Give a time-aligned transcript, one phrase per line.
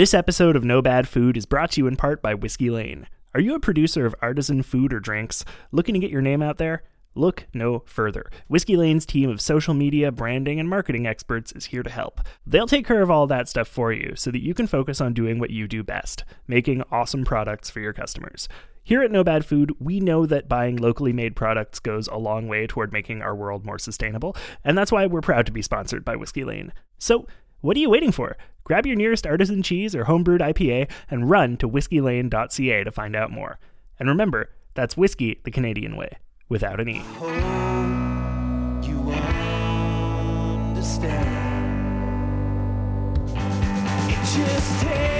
[0.00, 3.06] This episode of No Bad Food is brought to you in part by Whiskey Lane.
[3.34, 6.56] Are you a producer of artisan food or drinks looking to get your name out
[6.56, 6.84] there?
[7.14, 8.30] Look no further.
[8.48, 12.22] Whiskey Lane's team of social media, branding, and marketing experts is here to help.
[12.46, 15.12] They'll take care of all that stuff for you so that you can focus on
[15.12, 18.48] doing what you do best making awesome products for your customers.
[18.82, 22.48] Here at No Bad Food, we know that buying locally made products goes a long
[22.48, 26.06] way toward making our world more sustainable, and that's why we're proud to be sponsored
[26.06, 26.72] by Whiskey Lane.
[26.96, 27.26] So,
[27.60, 28.36] what are you waiting for?
[28.64, 33.30] Grab your nearest artisan cheese or homebrewed IPA and run to whiskeylane.ca to find out
[33.30, 33.58] more.
[33.98, 36.18] And remember, that's whiskey the Canadian way,
[36.48, 37.02] without an E.
[44.08, 45.19] It just takes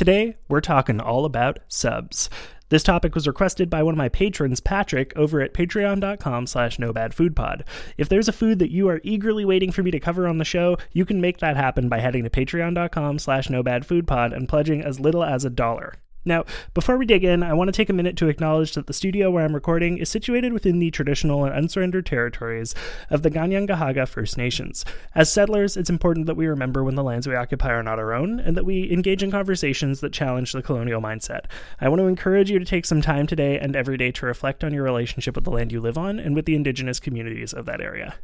[0.00, 2.30] Today, we're talking all about subs.
[2.70, 7.66] This topic was requested by one of my patrons, Patrick, over at patreon.com slash nobadfoodpod.
[7.98, 10.44] If there's a food that you are eagerly waiting for me to cover on the
[10.46, 15.00] show, you can make that happen by heading to patreon.com slash nobadfoodpod and pledging as
[15.00, 15.92] little as a dollar.
[16.24, 18.92] Now, before we dig in, I want to take a minute to acknowledge that the
[18.92, 22.74] studio where I'm recording is situated within the traditional and unsurrendered territories
[23.08, 24.84] of the Kanien'kehá:ka First Nations.
[25.14, 28.12] As settlers, it's important that we remember when the lands we occupy are not our
[28.12, 31.46] own, and that we engage in conversations that challenge the colonial mindset.
[31.80, 34.62] I want to encourage you to take some time today and every day to reflect
[34.62, 37.64] on your relationship with the land you live on and with the indigenous communities of
[37.64, 38.14] that area.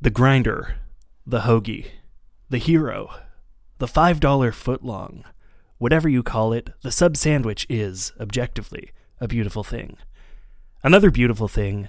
[0.00, 0.76] The grinder,
[1.26, 1.86] the hoagie,
[2.48, 3.10] the hero,
[3.78, 5.24] the $5 footlong.
[5.80, 9.96] Whatever you call it, the sub sandwich is, objectively, a beautiful thing.
[10.84, 11.88] Another beautiful thing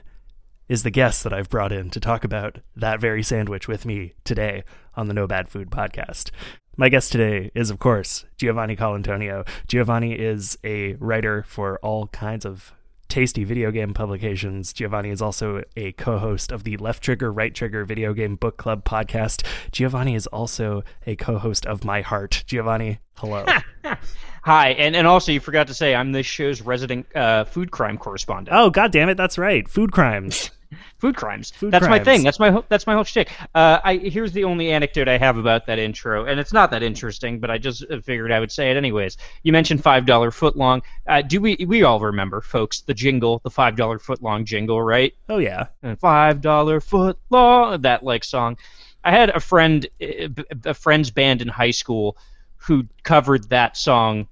[0.69, 4.13] is the guest that I've brought in to talk about that very sandwich with me
[4.24, 4.63] today
[4.96, 6.31] on the No Bad Food podcast.
[6.78, 9.46] My guest today is, of course, Giovanni Colantonio.
[9.68, 12.72] Giovanni is a writer for all kinds of
[13.11, 14.72] tasty video game publications.
[14.72, 18.55] Giovanni is also a co host of the Left Trigger, Right Trigger Video Game Book
[18.55, 19.45] Club podcast.
[19.72, 22.45] Giovanni is also a co host of My Heart.
[22.47, 23.45] Giovanni, hello.
[24.44, 27.97] Hi, and, and also you forgot to say I'm this show's resident uh, food crime
[27.97, 28.57] correspondent.
[28.57, 29.67] oh, god damn it, that's right.
[29.67, 30.49] Food crimes.
[30.97, 31.51] Food crimes.
[31.51, 32.23] Food that's my thing.
[32.23, 33.31] That's my whole, that's my whole shtick.
[33.53, 36.83] Uh, I here's the only anecdote I have about that intro, and it's not that
[36.83, 39.17] interesting, but I just uh, figured I would say it anyways.
[39.43, 40.81] You mentioned five dollar footlong.
[41.07, 45.13] Uh, do we we all remember, folks, the jingle, the five dollar footlong jingle, right?
[45.29, 45.67] Oh, yeah.
[45.81, 48.57] and five dollar foot long that like song
[49.03, 50.27] i had a friend eh,
[50.65, 52.17] a friend's band in high school
[52.57, 54.27] who covered that song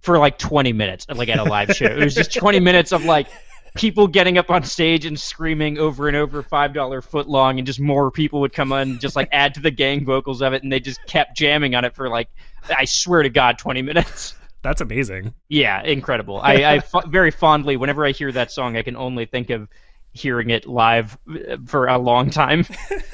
[0.00, 3.04] for like 20 minutes like at a live show it was just 20 minutes of
[3.04, 3.26] like
[3.74, 7.66] people getting up on stage and screaming over and over five dollar foot long and
[7.66, 10.52] just more people would come on and just like add to the gang vocals of
[10.52, 12.28] it and they just kept jamming on it for like
[12.76, 15.34] i swear to god 20 minutes That's amazing.
[15.50, 16.40] yeah, incredible.
[16.40, 19.68] I, I very fondly, whenever I hear that song, I can only think of
[20.14, 22.64] hearing it live uh, for a long time.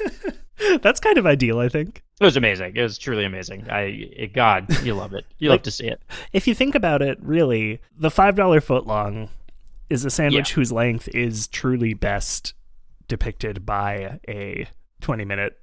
[0.81, 2.03] That's kind of ideal, I think.
[2.21, 2.77] It was amazing.
[2.77, 3.69] It was truly amazing.
[3.69, 3.81] I,
[4.15, 5.25] it, God, you love it.
[5.39, 6.01] You Like- love to see it.
[6.31, 9.27] If you think about it, really, the $5 footlong
[9.91, 10.55] is a sandwich Yeah.
[10.55, 12.53] whose length is truly best
[13.07, 14.67] depicted by a
[15.01, 15.57] 20 minute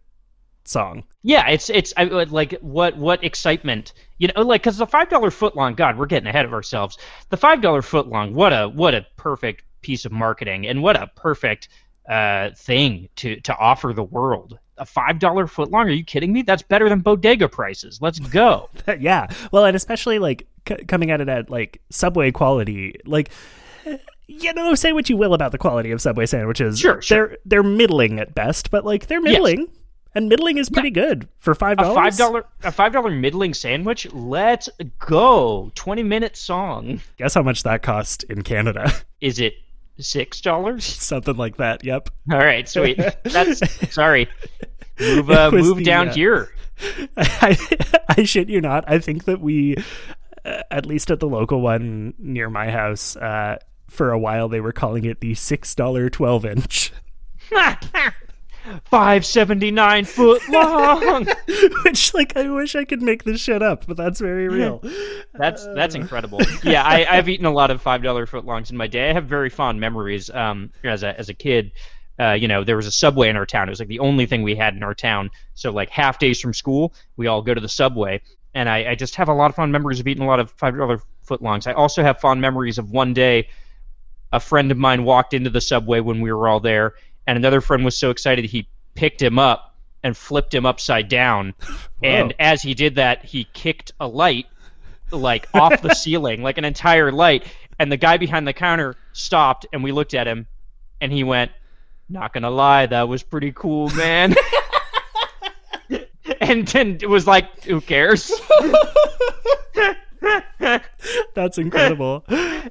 [0.64, 1.04] song.
[1.22, 5.30] Yeah, it's it's I, like what what excitement you know like because the five dollar
[5.30, 5.74] foot long.
[5.74, 6.98] God, we're getting ahead of ourselves.
[7.30, 8.34] The five dollar foot long.
[8.34, 11.69] What a what a perfect piece of marketing and what a perfect
[12.08, 14.58] uh, thing to to offer the world.
[14.76, 15.86] A five dollar foot long?
[15.88, 16.42] Are you kidding me?
[16.42, 18.00] That's better than bodega prices.
[18.02, 18.69] Let's go.
[19.00, 19.26] yeah.
[19.50, 23.31] Well, and especially like c- coming at it at like Subway quality, like
[24.28, 26.78] you know, say what you will about the quality of Subway sandwiches.
[26.78, 27.28] Sure, sure.
[27.28, 29.69] They're they're middling at best, but like they're middling.
[30.14, 31.96] And middling is pretty good for five a dollars.
[31.96, 34.06] five dollar a five dollar middling sandwich.
[34.12, 35.70] Let's go.
[35.75, 37.00] Twenty minute song.
[37.16, 38.92] Guess how much that cost in Canada?
[39.20, 39.54] Is it
[39.98, 40.84] six dollars?
[40.84, 41.84] Something like that.
[41.84, 42.10] Yep.
[42.32, 42.98] All right, sweet.
[43.24, 43.60] That's
[43.94, 44.28] sorry.
[44.98, 46.50] Move uh, move the, down uh, here.
[47.16, 47.56] I,
[48.08, 48.84] I shit you not.
[48.86, 49.76] I think that we
[50.44, 53.58] uh, at least at the local one near my house, uh,
[53.88, 56.93] for a while they were calling it the six dollar twelve inch,
[58.85, 61.26] Five seventy nine foot long.
[61.85, 64.82] which like I wish I could make this shit up, but that's very real.
[65.32, 66.40] That's that's incredible.
[66.62, 69.11] Yeah, I, I've eaten a lot of five dollar footlongs in my day.
[69.11, 70.29] I have very fond memories.
[70.29, 71.73] Um, as a as a kid,
[72.20, 73.69] uh, you know, there was a subway in our town.
[73.69, 75.31] It was like the only thing we had in our town.
[75.55, 78.20] So like half days from school, we all go to the subway,
[78.55, 80.50] and I, I just have a lot of fond memories of eating a lot of
[80.52, 81.67] five dollar footlongs.
[81.67, 83.49] I also have fond memories of one day,
[84.32, 86.94] a friend of mine walked into the subway when we were all there,
[87.26, 91.54] and another friend was so excited he picked him up and flipped him upside down,
[92.02, 94.46] and as he did that, he kicked a light
[95.10, 97.44] like off the ceiling, like an entire light.
[97.78, 100.46] And the guy behind the counter stopped, and we looked at him,
[101.00, 101.52] and he went,
[102.08, 104.34] "Not gonna lie, that was pretty cool, man."
[106.40, 108.32] and then it was like, "Who cares?"
[111.34, 112.24] That's incredible.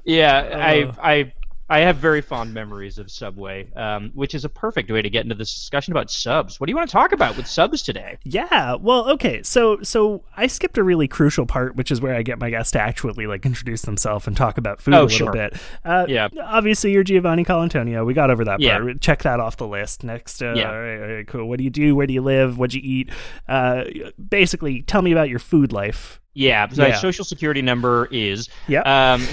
[0.04, 0.58] yeah, Oh.
[0.58, 0.94] I uh.
[1.02, 1.32] I
[1.70, 5.24] I have very fond memories of Subway, um, which is a perfect way to get
[5.24, 6.58] into this discussion about subs.
[6.58, 8.18] What do you want to talk about with subs today?
[8.24, 8.74] Yeah.
[8.74, 9.42] Well, okay.
[9.42, 12.72] So so I skipped a really crucial part, which is where I get my guest
[12.72, 15.32] to actually like introduce themselves and talk about food Oh, a little sure.
[15.32, 15.56] bit.
[15.84, 16.28] Uh, Yeah.
[16.42, 18.06] Obviously, you're Giovanni Colantonio.
[18.06, 18.78] We got over that Yeah.
[18.78, 19.00] part.
[19.00, 20.04] Check that off the list.
[20.04, 20.42] Next.
[20.42, 20.70] Uh, Yeah.
[20.70, 21.48] All right, all right, cool.
[21.48, 21.94] What do you do?
[21.94, 22.58] Where do you live?
[22.58, 23.10] What do you eat?
[23.48, 23.84] Uh,
[24.28, 26.20] basically, tell me about your food life.
[26.38, 28.48] Yeah, so my social security number is.
[28.68, 28.82] Yeah.
[28.82, 29.26] Um,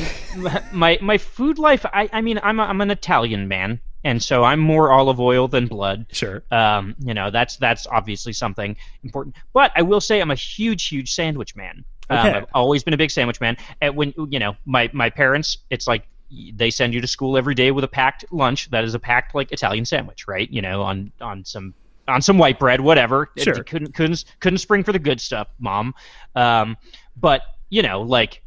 [0.72, 1.86] my my food life.
[1.86, 5.48] I I mean, I'm a, I'm an Italian man, and so I'm more olive oil
[5.48, 6.08] than blood.
[6.12, 6.44] Sure.
[6.50, 9.36] Um, you know, that's that's obviously something important.
[9.54, 11.86] But I will say I'm a huge, huge sandwich man.
[12.10, 12.38] Um, Okay.
[12.38, 13.58] I've always been a big sandwich man.
[13.82, 16.08] And when you know, my my parents, it's like
[16.54, 19.36] they send you to school every day with a packed lunch that is a packed
[19.36, 20.50] like Italian sandwich, right?
[20.50, 21.76] You know, on on some
[22.08, 23.30] on some white bread, whatever.
[23.36, 23.64] It- Sure.
[23.64, 25.94] couldn't couldn't couldn't spring for the good stuff, mom.
[26.36, 26.78] Um,
[27.16, 28.42] but you know, like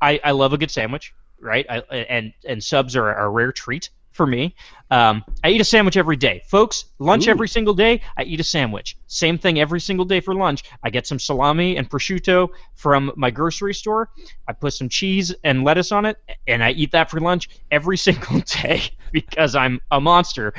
[0.00, 1.66] I, I love a good sandwich, right?
[1.68, 4.54] I, and and subs are a rare treat for me.
[4.90, 6.84] Um, I eat a sandwich every day, folks.
[6.98, 7.30] Lunch Ooh.
[7.30, 8.02] every single day.
[8.16, 8.96] I eat a sandwich.
[9.06, 10.64] Same thing every single day for lunch.
[10.82, 14.10] I get some salami and prosciutto from my grocery store.
[14.48, 16.18] I put some cheese and lettuce on it,
[16.48, 18.82] and I eat that for lunch every single day
[19.12, 20.52] because I'm a monster.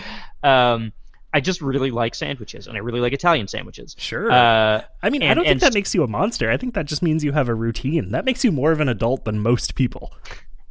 [0.43, 0.93] Um,
[1.33, 3.95] I just really like sandwiches, and I really like Italian sandwiches.
[3.97, 4.31] Sure.
[4.31, 6.51] Uh, I mean, I don't think that makes you a monster.
[6.51, 8.11] I think that just means you have a routine.
[8.11, 10.13] That makes you more of an adult than most people.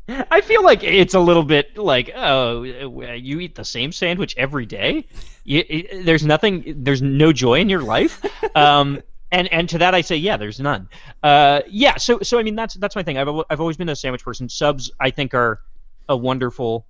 [0.09, 4.67] I feel like it's a little bit like, oh, you eat the same sandwich every
[4.67, 5.07] day.
[5.45, 8.25] You, it- there's nothing, there's no joy in your life.
[8.57, 10.89] Um, and and to that I say, yeah, there's none.
[11.23, 11.97] Uh, yeah.
[11.99, 13.17] So so I mean that's that's my thing.
[13.17, 14.49] I've I've always been a sandwich person.
[14.49, 15.61] Subs I think are
[16.09, 16.85] a wonderful,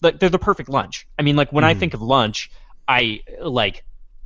[0.00, 1.08] like they're the perfect lunch.
[1.18, 2.48] I mean like when I think of lunch,
[2.90, 3.84] I like.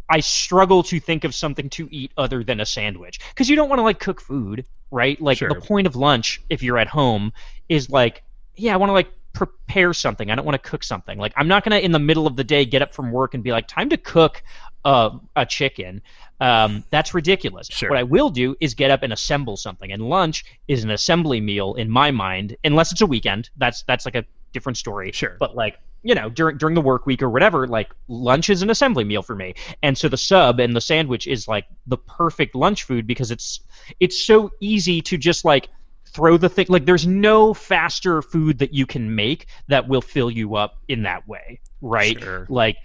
[0.09, 3.69] I struggle to think of something to eat other than a sandwich because you don't
[3.69, 5.21] want to like cook food, right?
[5.21, 5.49] Like Sure.
[5.49, 7.33] the point of lunch, if you're at home,
[7.69, 8.23] is like,
[8.55, 10.31] yeah, I want to like prepare something.
[10.31, 11.19] I don't want to cook something.
[11.19, 13.43] Like I'm not gonna in the middle of the day get up from work and
[13.43, 14.43] be like, time to cook
[14.85, 16.03] uh, a chicken.
[16.41, 17.69] Um, that's ridiculous.
[17.69, 17.89] Sure.
[17.89, 19.91] What I will do is get up and assemble something.
[19.91, 23.51] And lunch is an assembly meal in my mind, unless it's a weekend.
[23.57, 25.13] That's that's like a different story.
[25.13, 25.37] Sure.
[25.39, 28.71] But like you know during during the work week or whatever, like lunch is an
[28.71, 29.55] assembly meal for me.
[29.83, 33.61] And so the sub and the sandwich is like the perfect lunch food because it's
[33.99, 35.69] it's so easy to just like
[36.06, 40.31] throw the thing like there's no faster food that you can make that will fill
[40.31, 42.46] you up in that way right Sure.
[42.49, 42.77] like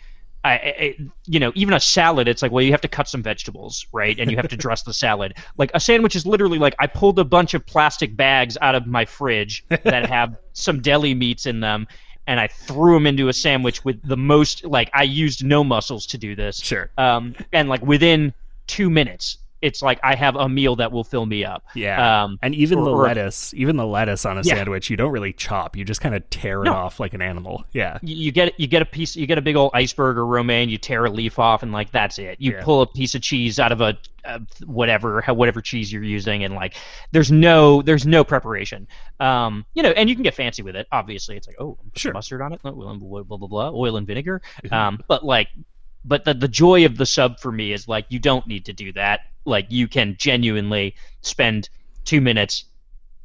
[0.44, 3.22] I, I, you know, even a salad, it's like, well, you have to cut some
[3.22, 4.18] vegetables, right?
[4.18, 5.38] And you have to dress the salad.
[5.58, 8.88] Like a sandwich is literally like I pulled a bunch of plastic bags out of
[8.88, 11.88] my fridge that have some deli meats in them,
[12.30, 16.06] and I threw them into a sandwich with the most like I used no muscles
[16.06, 16.58] to do this.
[16.58, 16.92] Sure.
[16.96, 18.36] Um, and like within
[18.68, 21.64] two minutes, it's like I have a meal that will fill me up.
[21.76, 22.24] Yeah.
[22.24, 24.56] Um, and even or- the lettuce, even the lettuce on a Yeah.
[24.56, 25.76] sandwich, you don't really chop.
[25.76, 26.74] You just kind of tear it No.
[26.74, 27.66] off like an animal.
[27.74, 27.98] Yeah.
[28.02, 30.70] you you get you get a piece you get a big old iceberg or romaine
[30.70, 32.64] you tear a leaf off and like that's it you Yeah.
[32.64, 36.54] pull a piece of cheese out of a, a whatever whatever cheese you're using and
[36.56, 36.76] like
[37.12, 38.88] there's no there's no preparation
[39.20, 42.14] um you know and you can get fancy with it obviously it's like oh Sure.
[42.14, 44.74] mustard on it oh, well, blah, blah blah blah oil and vinegar Mm-hmm.
[44.74, 45.48] um but like
[46.06, 48.74] but the, the joy of the sub for me is like you don't need to
[48.74, 51.68] do that like you can genuinely spend
[52.06, 52.64] two minutes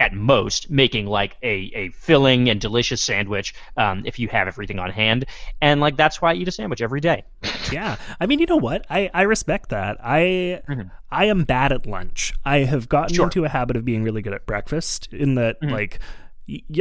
[0.00, 4.80] at most making like a, a filling and delicious sandwich um, if you have everything
[4.80, 5.24] on hand
[5.60, 7.22] and like that's why i eat a sandwich every day
[7.72, 7.96] yeah.
[8.20, 8.84] I mean, you know what?
[8.90, 9.96] I, I respect that.
[10.02, 10.90] I Mhm.
[11.10, 12.34] I am bad at lunch.
[12.44, 13.24] I have gotten Sure.
[13.26, 15.70] into a habit of being really good at breakfast in that Mhm.
[15.70, 15.98] like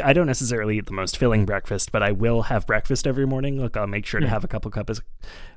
[0.04, 3.62] I don't necessarily eat the most filling breakfast, but I will have breakfast every morning.
[3.62, 5.00] Look, I'll make sure to have a couple cups,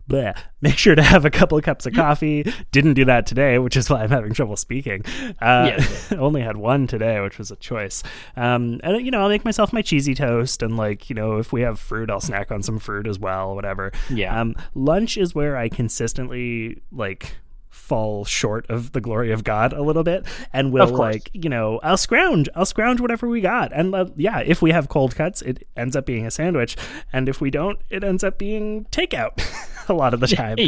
[0.09, 2.45] bleh, make sure to have a couple of cups of coffee.
[2.71, 5.05] Didn't do that today, which is why I'm having trouble speaking.
[5.41, 5.83] Uh,
[6.19, 8.05] only had one today, which was a choice.
[8.37, 11.53] Um, and you know, I'll make myself my cheesy toast, and like you know, if
[11.53, 13.91] we have fruit, I'll snack on some fruit as well, whatever.
[14.09, 14.41] Yeah.
[14.41, 17.37] Um, lunch is where I consistently like
[17.77, 21.79] fall short of the glory of God a little bit and we'll like you know
[21.85, 25.41] I'll scrounge I'll scrounge whatever we got and uh, yeah if we have cold cuts
[25.43, 26.77] it ends up being a sandwich
[27.13, 29.41] and if we don't it ends up being takeout
[29.89, 30.59] a lot of the time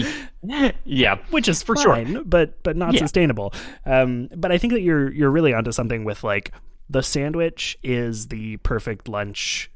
[0.85, 1.17] yeah.
[1.31, 2.23] which is For for sure.
[2.25, 3.01] but but not Yeah.
[3.01, 3.53] sustainable.
[3.85, 6.53] Um, but I think that you're you're really onto something with like
[6.89, 9.71] the sandwich is the perfect lunch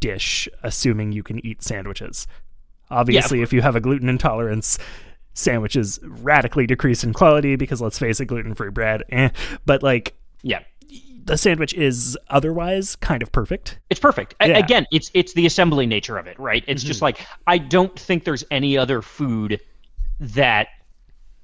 [0.00, 2.26] dish, assuming you can eat sandwiches.
[2.90, 4.78] Obviously, if you have a gluten intolerance,
[5.34, 9.02] sandwiches radically decrease in quality because let's face it, gluten free bread.
[9.10, 9.28] Eh.
[9.66, 10.60] But like Yeah.
[11.24, 13.78] the sandwich is otherwise kind of perfect.
[13.90, 14.34] It's perfect.
[14.40, 14.58] Yeah.
[14.58, 16.64] Again, it's it's the assembly nature of it, right?
[16.66, 19.60] It's just like I don't think there's any other food
[20.20, 20.68] that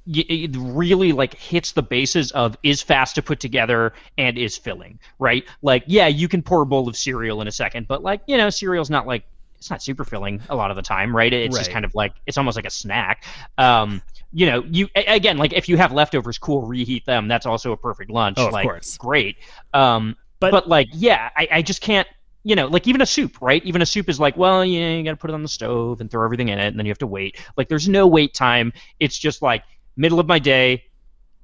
[0.06, 4.56] y- it really like hits the bases of is fast to put together and is
[4.56, 5.44] filling, right?
[5.62, 8.36] Like, yeah, you can pour a bowl of cereal in a second, but like, you
[8.36, 9.24] know, cereal's not like
[9.60, 11.30] it's not super filling a lot of the time, right?
[11.30, 13.24] It's just kind of like it's almost like a snack.
[13.58, 14.00] Um,
[14.32, 17.28] you know, you again, like if you have leftovers, cool, reheat them.
[17.28, 18.38] That's also a perfect lunch.
[18.38, 18.96] Oh, of like, course.
[18.96, 19.36] great.
[19.74, 22.08] Um, But- but, like, yeah, I, I just can't.
[22.42, 23.62] You know, like even a soup, right?
[23.66, 25.48] Even a soup is like, well, you know, you got to put it on the
[25.48, 27.36] stove and throw everything in it, and then you have to wait.
[27.58, 28.72] Like, there's no wait time.
[28.98, 29.62] It's just like
[29.94, 30.84] middle of my day,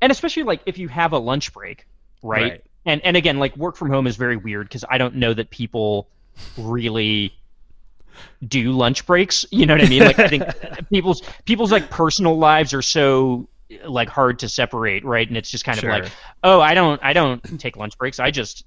[0.01, 1.87] and especially like if you have a lunch break,
[2.23, 2.43] right?
[2.43, 2.65] Right.
[2.87, 5.51] And and again, like work from home is very weird because I don't know that
[5.51, 6.09] people
[6.57, 7.35] really
[8.47, 9.45] do lunch breaks.
[9.51, 10.05] You know what I mean?
[10.05, 10.45] Like I think
[10.91, 13.49] people's people's like personal lives are so
[13.85, 15.27] like hard to separate, right?
[15.27, 15.91] And it's just kind Sure.
[15.93, 16.13] of like,
[16.45, 18.19] oh, I don't I don't take lunch breaks.
[18.21, 18.65] I just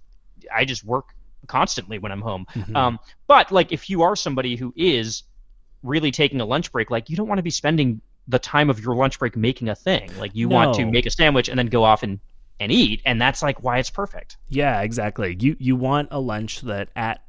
[0.53, 1.05] I just work
[1.47, 2.45] constantly when I'm home.
[2.53, 2.75] Mhm.
[2.75, 5.23] Um, but like if you are somebody who is
[5.83, 8.79] really taking a lunch break, like you don't want to be spending the time of
[8.79, 10.11] your lunch break making a thing.
[10.19, 12.19] Like you want to make a sandwich and then go off and
[12.59, 14.35] and eat, and that's like why it's perfect.
[14.49, 15.37] Yeah, exactly.
[15.39, 17.23] You you want a lunch that at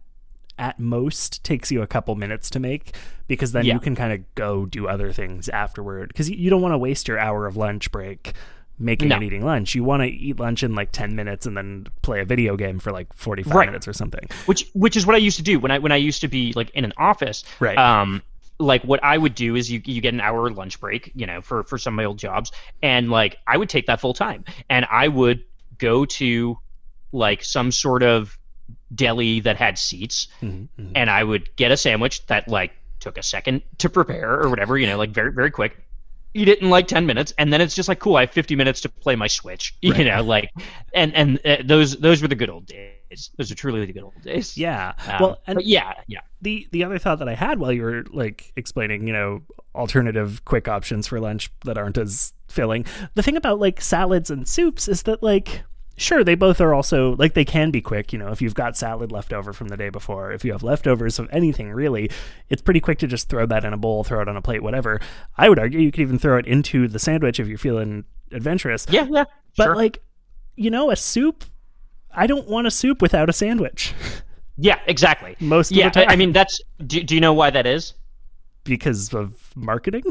[0.61, 2.95] at most takes you a couple minutes to make
[3.27, 3.75] because then Yeah.
[3.75, 7.09] you can kind of go do other things afterward because you, don't want to waste
[7.09, 8.35] your hour of lunch break
[8.79, 9.17] making No.
[9.17, 9.75] and eating lunch.
[9.75, 12.79] You want to eat lunch in like 10 minutes and then play a video game
[12.79, 13.67] for like 45 Right.
[13.67, 14.27] minutes or something.
[14.47, 16.53] which which is what I used to do when I when I used to be
[16.55, 17.43] like in an office.
[17.59, 17.77] Right.
[17.79, 18.23] Um,
[18.59, 21.41] like what I would do is you you get an hour lunch break, you know,
[21.41, 22.53] for for some of my old jobs,
[22.83, 25.45] and like I would take that full time, and I would
[25.79, 26.59] go to
[27.13, 28.39] like some sort of
[28.95, 30.93] deli that had seats, Mhm, mhm.
[30.95, 34.77] and I would get a sandwich that like took a second to prepare or whatever,
[34.79, 35.77] you know, like very very quick.
[36.33, 38.17] Eat it in like ten minutes, and then it's just like cool.
[38.17, 40.07] I have fifty minutes to play my Switch, you Right.
[40.07, 40.51] know, like,
[40.95, 43.31] and and uh, those those were the good old days.
[43.37, 44.57] Those are truly the good old days.
[44.57, 44.93] Yeah.
[45.09, 48.05] Um, well, and yeah, yeah, the the other thought that I had while you were
[48.11, 49.43] like explaining, you know,
[49.75, 52.85] alternative quick options for lunch that aren't as filling.
[53.15, 55.63] The thing about like salads and soups is that like
[56.01, 58.77] sure they both are also like they can be quick, you know, if you've got
[58.77, 62.11] salad left over from the day before, if you have leftovers of anything really,
[62.49, 64.63] it's pretty quick to just throw that in a bowl, throw it on a plate,
[64.63, 65.01] whatever.
[65.37, 68.87] I would argue you could even throw it into the sandwich if you're feeling adventurous.
[68.91, 69.25] yeah, yeah.
[69.57, 69.77] But sure.
[69.77, 70.03] like,
[70.57, 71.45] you know, a soup
[72.13, 73.95] I don't want a soup without a sandwich
[74.57, 75.37] yeah, exactly.
[75.39, 76.61] most of Yeah, I mean that's.
[76.85, 77.95] Do, do you know why that is?
[78.65, 80.05] because of marketing.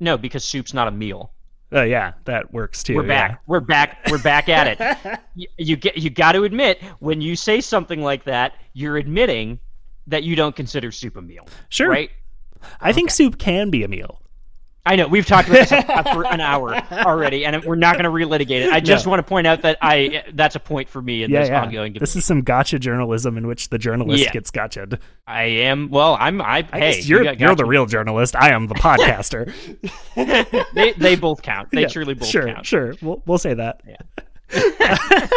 [0.00, 1.32] No, because soup's not a meal.
[1.72, 2.96] Oh yeah, that works too.
[2.96, 3.28] We're yeah.
[3.28, 3.42] back.
[3.46, 3.98] We're back.
[4.10, 5.20] We're back at it.
[5.34, 5.96] you, you get.
[5.98, 9.58] You got to admit when you say something like that, you're admitting
[10.06, 11.88] that you don't consider soup a meal, Sure.
[11.88, 12.10] right?
[12.80, 14.20] I think soup can be a meal.
[14.86, 15.70] I know we've talked about this
[16.12, 18.70] for an hour already, and we're not going to relitigate it.
[18.72, 19.10] I just No.
[19.10, 21.62] want to point out that I that's a point for me in Yeah, this yeah.
[21.62, 22.00] ongoing debate.
[22.00, 24.30] This is some gotcha journalism in which the journalist Yeah.
[24.32, 24.98] gets gotcha'd.
[25.26, 26.16] I am well.
[26.20, 26.42] I'm.
[26.42, 28.36] I, I hey, you're you you're the real journalist.
[28.36, 29.52] I am the podcaster.
[30.74, 31.70] They they both count.
[31.72, 32.66] They Yeah, truly both sure, count.
[32.66, 33.80] Sure, we'll we'll say that.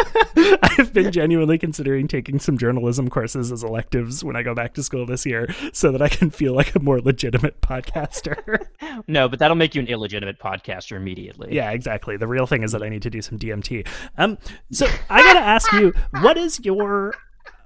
[0.62, 4.82] I've been genuinely considering taking some journalism courses as electives when I go back to
[4.82, 8.66] school this year, so that I can feel like a more legitimate podcaster.
[9.06, 11.54] No, but that'll make you an illegitimate podcaster immediately.
[11.54, 12.16] Yeah, exactly.
[12.16, 13.86] The real thing is that I need to do some DMT.
[14.16, 14.38] Um,
[14.72, 17.14] so I gotta ask you, what is your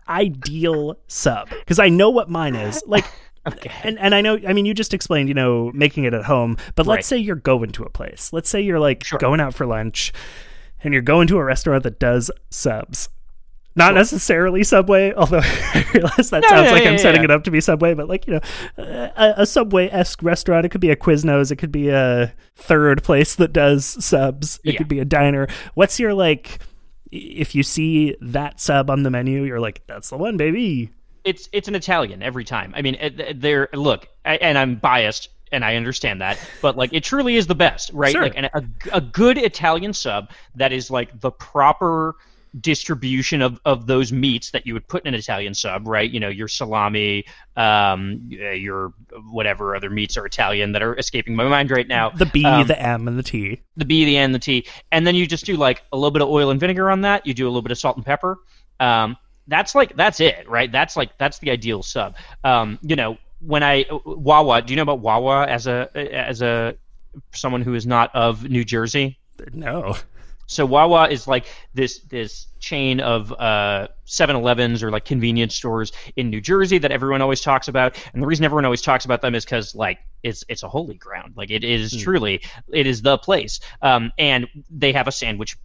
[0.08, 1.48] ideal sub?
[1.50, 2.82] Because I know what mine is.
[2.86, 3.04] Like,
[3.48, 3.72] Okay.
[3.82, 4.38] and and I know.
[4.46, 6.56] I mean, you just explained, you know, making it at home.
[6.76, 7.04] But let's Right.
[7.04, 8.30] say you're going to a place.
[8.32, 9.18] Let's say you're like Sure.
[9.18, 10.12] going out for lunch,
[10.82, 13.08] and you're going to a restaurant that does subs.
[13.74, 17.24] Not necessarily Subway, although I realize that No, sounds yeah, like yeah, I'm setting yeah.
[17.26, 18.40] it up to be Subway, but like, you know,
[18.76, 20.66] uh, a, a Subway esque restaurant.
[20.66, 21.50] It could be a Quiznos.
[21.50, 24.60] It could be a third place that does subs.
[24.62, 24.78] It Yeah.
[24.78, 25.46] could be a diner.
[25.72, 26.58] What's your like,
[27.10, 30.90] if you see that sub on the menu, you're like, that's the one, baby.
[31.24, 32.74] it's it's an Italian every time.
[32.76, 36.76] I mean, uh, it- they're look, I- and I'm biased, and I understand that, but
[36.76, 38.12] like it truly is the best, right?
[38.12, 38.22] Sure.
[38.22, 42.16] Like an, a a good Italian sub that is like the proper
[42.60, 46.10] distribution of, of those meats that you would put in an Italian sub, right?
[46.10, 47.24] You know, your salami,
[47.56, 48.92] um, your
[49.30, 52.10] whatever other meats are Italian that are escaping my mind right now.
[52.10, 53.62] The B, Um, the M, and the T.
[53.76, 56.22] the B, the N, the T, and then you just do like a little bit
[56.22, 57.26] of oil and vinegar on that.
[57.26, 58.38] You do a little bit of salt and pepper.
[58.80, 59.16] Um,
[59.48, 60.70] that's like that's it, right?
[60.70, 62.16] That's like that's the ideal sub.
[62.44, 66.76] Um, you know, when I Wawa, do you know about Wawa as a as a
[67.32, 69.18] someone who is not of New Jersey?
[69.52, 69.96] No.
[70.46, 76.30] So Wawa is like this this chain of uh, 7-Elevens or like convenience stores in
[76.30, 77.96] New Jersey that everyone always talks about.
[78.12, 80.94] And the reason everyone always talks about them is because like it's it's a holy
[80.94, 81.34] ground.
[81.36, 83.60] Like it is truly it is the place.
[83.80, 85.56] Um, and they have a sandwich,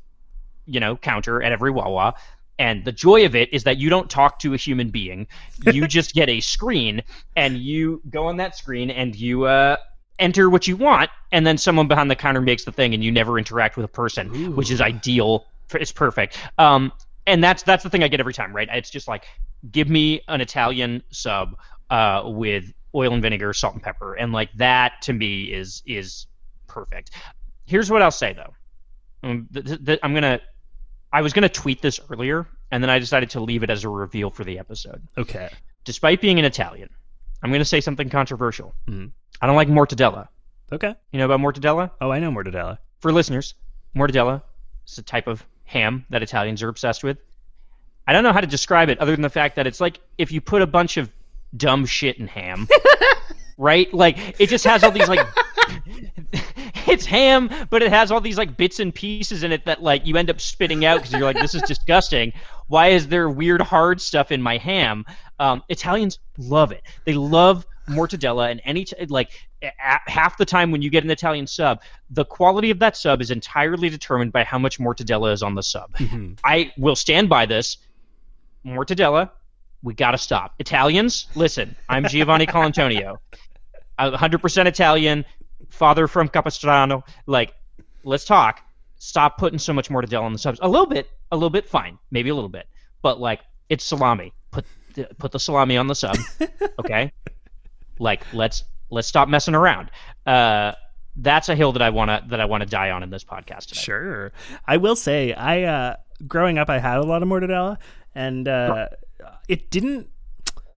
[0.66, 2.16] you know, counter at every Wawa.
[2.60, 5.28] And the joy of it is that you don't talk to a human being.
[5.72, 7.04] You just get a screen,
[7.36, 9.78] and you go on that screen, and you uh,
[10.20, 13.12] enter what you want, and then someone behind the counter makes the thing, and you
[13.12, 15.46] never interact with a person, which is ideal.
[15.74, 16.38] It's perfect.
[16.58, 16.92] Um,
[17.28, 18.70] and that's that's the thing I get every time, right?
[18.72, 19.26] It's just like,
[19.70, 21.56] give me an Italian sub
[21.90, 26.26] uh, with oil and vinegar, salt and pepper, and like that to me is is
[26.68, 27.12] perfect.
[27.66, 28.54] Here's what I'll say though.
[29.24, 30.40] Um, th- th- th- I'm gonna.
[31.12, 33.90] I was gonna tweet this earlier, and then I decided to leave it as a
[33.90, 35.02] reveal for the episode.
[35.18, 35.50] Okay.
[35.86, 36.90] Despite being an Italian,
[37.42, 38.74] I'm gonna say something controversial.
[38.88, 39.12] Mhm.
[39.42, 40.28] I don't like mortadella.
[40.72, 40.94] Okay.
[41.12, 41.92] You know about mortadella?
[42.02, 42.80] Oh, I know mortadella.
[43.00, 43.54] For listeners,
[43.96, 44.42] mortadella
[44.88, 47.18] is a type of ham that Italians are obsessed with.
[48.06, 50.32] I don't know how to describe it other than the fact that it's like if
[50.32, 51.10] you put a bunch of
[51.56, 52.68] dumb shit in ham,
[53.58, 53.94] right?
[53.94, 55.26] Like it just has all these like
[56.92, 60.06] it's ham, but it has all these like bits and pieces in it that like
[60.06, 62.34] you end up spitting out because you're like, this is disgusting.
[62.68, 65.06] Why is there weird hard stuff in my ham?
[65.40, 66.84] Um, Italians love it.
[67.06, 69.30] They love mortadella, and any t- like
[69.62, 73.22] a- half the time when you get an Italian sub, the quality of that sub
[73.22, 75.96] is entirely determined by how much mortadella is on the sub.
[76.44, 77.78] I will stand by this.
[78.66, 79.30] Mortadella,
[79.84, 80.56] we gotta stop.
[80.60, 81.76] Italians, listen.
[81.88, 83.18] I'm Giovanni Colantonio.
[83.98, 85.26] I'm 100% Italian,
[85.70, 87.04] father from Capistrano.
[87.26, 87.54] Like,
[88.04, 88.62] let's talk.
[88.98, 90.60] Stop putting so much mortadella on the subs.
[90.62, 92.68] A little bit, a little bit, fine, maybe a little bit,
[93.02, 94.34] but like, it's salami.
[94.52, 96.18] Put the, put the salami on the sub,
[96.80, 97.12] okay?
[98.00, 99.92] like, let's let's stop messing around.
[100.26, 100.74] Uh,
[101.16, 103.82] that's a hill that I wanna that I wanna die on in this podcast today.
[103.82, 104.32] Sure.
[104.66, 105.96] I will say, I uh,
[106.28, 107.78] growing up, I had a lot of mortadella,
[108.16, 108.90] and uh,
[109.48, 110.10] it didn't.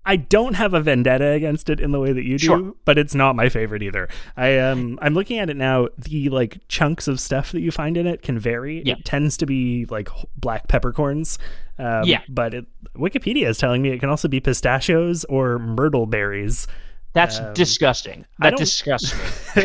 [0.07, 2.75] I don't have a vendetta against it in the way that you do, Sure.
[2.87, 4.09] but it's not my favorite either.
[4.37, 5.89] I um I'm looking at it now.
[5.99, 8.83] The like chunks of stuff that you find in it can vary.
[8.85, 8.95] Yeah.
[8.95, 11.39] It tends to be like black peppercorns.
[11.79, 12.23] Um, Yeah.
[12.29, 16.67] But it, Wikipedia is telling me it can also be pistachios or myrtle berries.
[17.13, 18.21] That's disgusting.
[18.21, 19.15] Um, I That disgusts
[19.57, 19.65] me.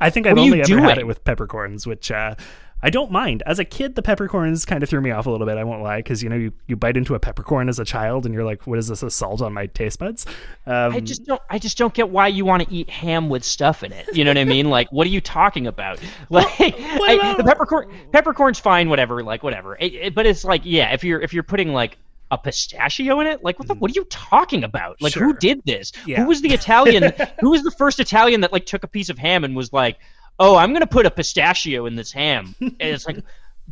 [0.00, 2.34] I think I've only ever had it with peppercorns, which uh,
[2.82, 3.42] I don't mind.
[3.44, 5.58] As a kid, the peppercorns kind of threw me off a little bit.
[5.58, 8.24] I won't lie, because you know you, you bite into a peppercorn as a child,
[8.24, 10.24] and you're like, "What is this assault on my taste buds?"
[10.66, 11.42] Um, I just don't.
[11.50, 14.08] I just don't get why you want to eat ham with stuff in it.
[14.14, 14.70] You know what I mean?
[14.70, 16.00] Like, what are you talking about?
[16.30, 19.22] Like, I- about- the peppercorn, peppercorn's fine, whatever.
[19.22, 19.76] Like, whatever.
[19.78, 21.98] It- it- but it's like, yeah, if you're if you're putting like
[22.32, 25.02] a pistachio in it, like, what the, what are you talking about?
[25.02, 25.24] Like, Sure.
[25.24, 25.90] who did this?
[26.06, 26.22] Yeah.
[26.22, 27.12] Who was the Italian?
[27.40, 29.98] who was the first Italian that like took a piece of ham and was like,
[30.38, 32.54] oh, I'm gonna put a pistachio in this ham?
[32.60, 33.22] And it's like.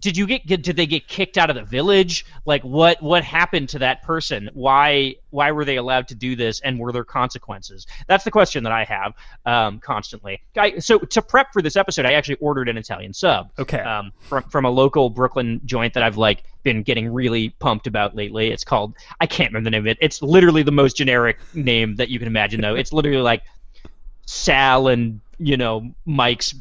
[0.00, 0.62] Did you get, get?
[0.62, 2.24] Did they get kicked out of the village?
[2.46, 3.02] Like, what?
[3.02, 4.48] What happened to that person?
[4.54, 5.16] Why?
[5.30, 6.60] Why were they allowed to do this?
[6.60, 7.84] And were there consequences?
[8.06, 10.40] That's the question that I have um, constantly.
[10.56, 13.80] I, so to prep for this episode, I actually ordered an Italian sub Okay.
[13.80, 18.14] um, from from a local Brooklyn joint that I've like been getting really pumped about
[18.14, 18.52] lately.
[18.52, 19.98] It's called I can't remember the name of it.
[20.00, 22.76] It's literally the most generic name that you can imagine, though.
[22.76, 23.42] It's literally like
[24.30, 26.54] Sal and you know Mike's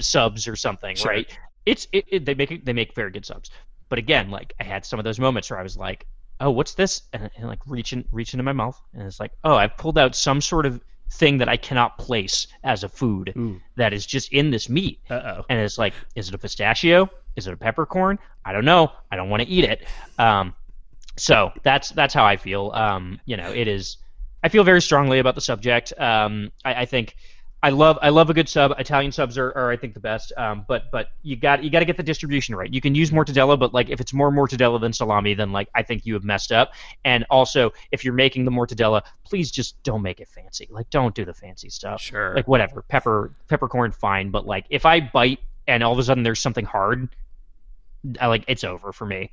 [0.00, 1.12] subs or something, Sure.
[1.12, 1.38] right?
[1.64, 3.50] It's it, it, they make they make very good subs.
[3.88, 6.04] But again, like I had some of those moments where I was like,
[6.40, 9.54] "Oh, what's this?" and, and like reaching reaching into my mouth, and it's like, "Oh,
[9.54, 10.80] I've pulled out some sort of
[11.12, 13.60] thing that I cannot place as a food Ooh.
[13.76, 15.44] that is just in this meat." Uh oh.
[15.48, 17.08] and it's like, is it a pistachio?
[17.36, 18.18] Is it a peppercorn?
[18.44, 18.90] I don't know.
[19.12, 19.86] I don't want to eat it.
[20.18, 20.54] Um,
[21.16, 22.72] so that's that's how I feel.
[22.74, 23.98] Um, you know, it is.
[24.44, 25.92] I feel very strongly about the subject.
[25.98, 27.16] Um, I, I think
[27.62, 28.72] I love I love a good sub.
[28.78, 30.34] Italian subs are, are I think the best.
[30.36, 32.70] Um, but but you got you got to get the distribution right.
[32.70, 35.82] You can use mortadella, but like if it's more mortadella than salami, then like I
[35.82, 36.72] think you have messed up.
[37.06, 40.68] And also, if you're making the mortadella, please just don't make it fancy.
[40.70, 42.34] Like don't do the fancy stuff Sure.
[42.36, 46.22] like whatever pepper peppercorn fine but like if i bite and all of a sudden
[46.22, 47.08] there's something hard
[48.20, 49.30] I like it's over for me.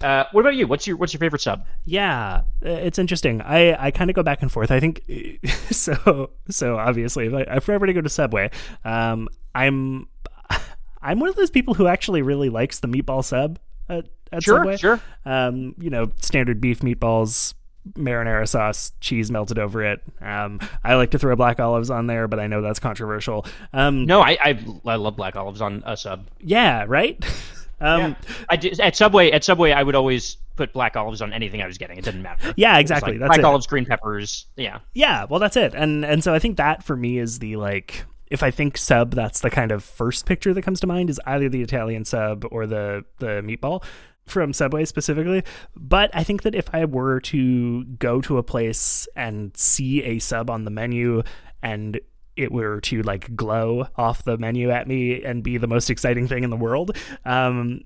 [0.00, 0.66] Uh, what about you?
[0.66, 1.64] What's your what's your favorite sub?
[1.84, 3.40] Yeah, uh, it's interesting.
[3.42, 4.70] I, I kind of go back and forth.
[4.70, 5.02] I think
[5.70, 6.30] so.
[6.50, 8.50] So obviously, if, I, if I ever to go to Subway,
[8.84, 10.06] um, I'm
[11.02, 13.58] I'm one of those people who actually really likes the meatball sub
[13.88, 14.76] at, at Sure, Subway.
[14.76, 15.00] sure.
[15.24, 17.54] Um, you know, standard beef meatballs,
[17.94, 20.02] marinara sauce, cheese melted over it.
[20.20, 23.46] Um, I like to throw black olives on there, but I know that's controversial.
[23.72, 26.28] Um, No, I I, I love black olives on a sub.
[26.40, 27.18] yeah, right.
[27.80, 28.14] um, Yeah.
[28.48, 29.30] I did, at Subway.
[29.30, 31.98] At Subway, I would always put black olives on anything I was getting.
[31.98, 32.52] It didn't matter.
[32.56, 33.12] yeah, exactly.
[33.12, 33.44] like that's black it.
[33.44, 34.46] olives, green peppers.
[34.56, 34.80] Yeah.
[34.94, 35.74] Yeah, well, that's it.
[35.74, 39.14] And and so I think that for me is the like if I think sub,
[39.14, 42.44] that's the kind of first picture that comes to mind is either the Italian sub
[42.50, 43.82] or the the meatball
[44.26, 45.42] from Subway specifically.
[45.74, 50.18] But I think that if I were to go to a place and see a
[50.18, 51.22] sub on the menu
[51.62, 51.98] and
[52.38, 56.28] it were to like glow off the menu at me and be the most exciting
[56.28, 57.82] thing in the world, um,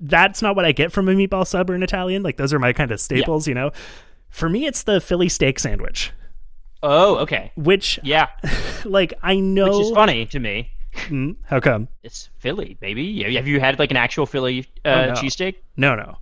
[0.00, 2.22] that's not what I get from a meatball sub or an Italian.
[2.22, 3.70] Like those are my kind of staples, you know.
[4.30, 6.12] For me, it's the Philly steak sandwich,
[6.82, 7.52] Oh, okay.
[7.56, 8.28] which Yeah.
[8.84, 9.64] like I know.
[9.78, 10.70] Which is funny to me.
[10.94, 11.86] Hmm, how come?
[12.02, 13.22] It's Philly, baby.
[13.34, 15.12] Have you had like an actual Philly uh, Oh, no.
[15.14, 15.56] cheesesteak?
[15.76, 16.16] No, no,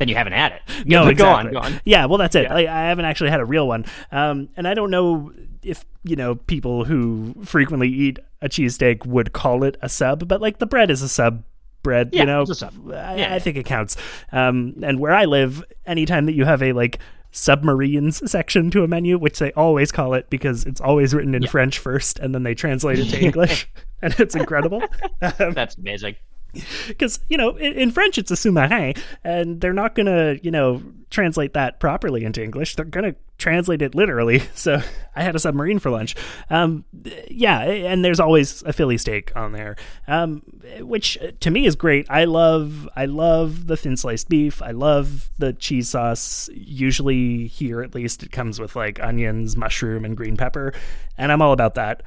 [0.00, 0.62] Then you haven't had it.
[0.86, 1.04] no.
[1.04, 1.52] But exactly.
[1.52, 1.80] Go on, go on.
[1.84, 2.44] Yeah, well, that's it.
[2.44, 2.54] Yeah.
[2.54, 5.30] Like, I haven't actually had a real one, um, and I don't know
[5.62, 10.40] if you know people who frequently eat a cheesesteak would call it a sub, but
[10.40, 11.44] like the bread is a sub
[11.82, 12.10] bread.
[12.12, 12.74] Yeah, you know, it's a sub.
[12.90, 13.34] I, Yeah.
[13.34, 13.96] I think it counts.
[14.32, 16.98] Um, and where I live, anytime that you have a like
[17.30, 21.46] submarines section to a menu, which they always call it because it's always written in
[21.46, 23.68] French first, and then they translate it to English,
[24.02, 24.82] and it's incredible.
[25.22, 26.16] Um, That's amazing.
[26.88, 30.82] because you know in, in french it's a sous-marin and they're not gonna you know
[31.10, 32.76] translate that properly into english.
[32.76, 34.42] They're gonna translate it literally.
[34.54, 34.80] So
[35.16, 36.14] i had a submarine for lunch.
[36.50, 36.84] Um
[37.28, 40.42] yeah and there's always a philly steak on there um
[40.80, 42.06] which to me is great.
[42.10, 44.60] I love i love the thin sliced beef.
[44.62, 46.48] I love the cheese sauce.
[46.52, 50.72] Usually here at least it comes with like onions mushroom and green pepper
[51.18, 52.02] and i'm all about that.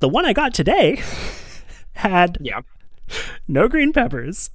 [0.00, 1.02] The one i got today
[1.94, 2.60] had Yeah.
[3.48, 4.50] no green peppers,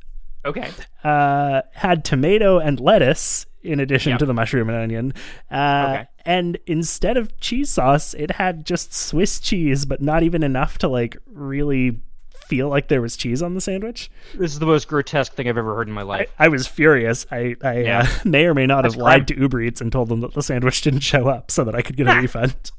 [0.46, 0.70] Okay.
[1.04, 4.18] uh, had tomato and lettuce in addition Yeah.
[4.18, 5.14] to the mushroom and onion.
[5.52, 6.08] Uh, Okay.
[6.26, 10.88] And instead of cheese sauce, it had just Swiss cheese, but not even enough to
[10.88, 12.00] like really
[12.48, 14.10] feel like there was cheese on the sandwich.
[14.36, 16.30] This is the most grotesque thing I've ever heard in my life.
[16.40, 17.26] I was furious.
[17.32, 18.00] I, I Yeah.
[18.02, 20.34] uh, may or may not That's have lied to Uber Eats and told them that
[20.34, 22.72] the sandwich didn't show up so that I could get a refund.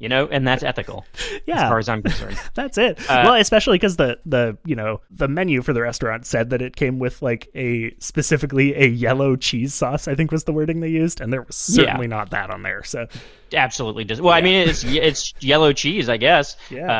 [0.00, 1.04] You know, and that's ethical
[1.46, 1.64] Yeah.
[1.64, 2.38] as far as I'm concerned.
[2.54, 2.98] That's it.
[3.00, 6.62] Uh, well, especially because the the you know the menu for the restaurant said that
[6.62, 10.08] it came with like a specifically a yellow cheese sauce.
[10.08, 12.82] I think was the wording they used, and there was certainly not that on there.
[12.82, 13.06] So
[13.52, 14.22] Absolutely does.
[14.22, 16.56] Well, I mean, it's it's yellow cheese, I guess.
[16.70, 16.90] Yeah.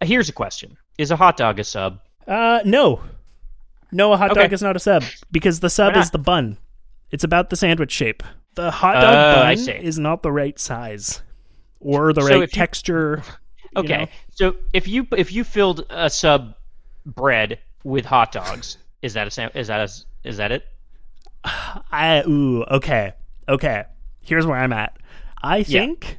[0.00, 2.00] Uh, here's a question: Is a hot dog a sub?
[2.26, 3.02] uh, no,
[3.92, 6.56] no, a hot dog is not a sub because the sub is the bun.
[7.10, 8.22] It's about the sandwich shape.
[8.54, 11.20] The hot dog Oh, I bun is not the right size
[11.80, 13.22] or the So right you- texture.
[13.26, 13.32] you
[13.76, 14.06] Okay, know.
[14.30, 16.54] so if you if you filled a sub
[17.06, 20.64] bread with hot dogs, is that a is that a, is that it?
[21.44, 23.12] I ooh okay
[23.48, 23.84] okay.
[24.22, 24.96] Here's where I'm at.
[25.42, 26.18] I think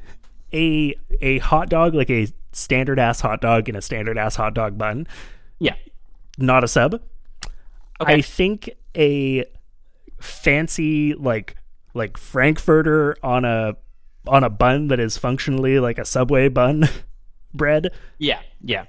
[0.54, 4.54] a a hot dog like a standard ass hot dog in a standard ass hot
[4.54, 5.08] dog bun,
[5.60, 5.76] Yeah.
[6.38, 7.02] not a sub.
[8.02, 8.14] Okay.
[8.14, 9.44] I think a
[10.22, 11.56] fancy like
[11.94, 13.76] like frankfurter on a
[14.28, 16.88] on a bun that is functionally like a subway bun
[17.54, 18.40] bread, yeah.
[18.62, 18.86] Yeah.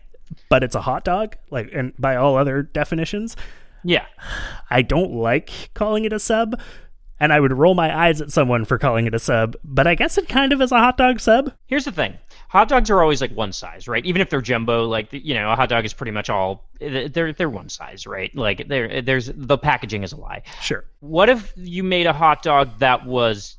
[0.48, 3.36] but it's a hot dog like and by all other definitions,
[3.84, 4.04] Yeah.
[4.68, 6.60] I don't like calling it a sub,
[7.18, 9.94] and I would roll my eyes at someone for calling it a sub, but I
[9.94, 11.52] guess it kind of is a hot dog sub.
[11.66, 12.16] Here's the thing:
[12.48, 14.04] hot dogs are always like one size, right?
[14.06, 17.32] Even if they're jumbo, like you know, a hot dog is pretty much all they're
[17.32, 18.34] they're one size, right?
[18.34, 20.42] Like there there's the packaging is a lie.
[20.62, 20.84] Sure.
[21.00, 23.56] What if you made a hot dog that was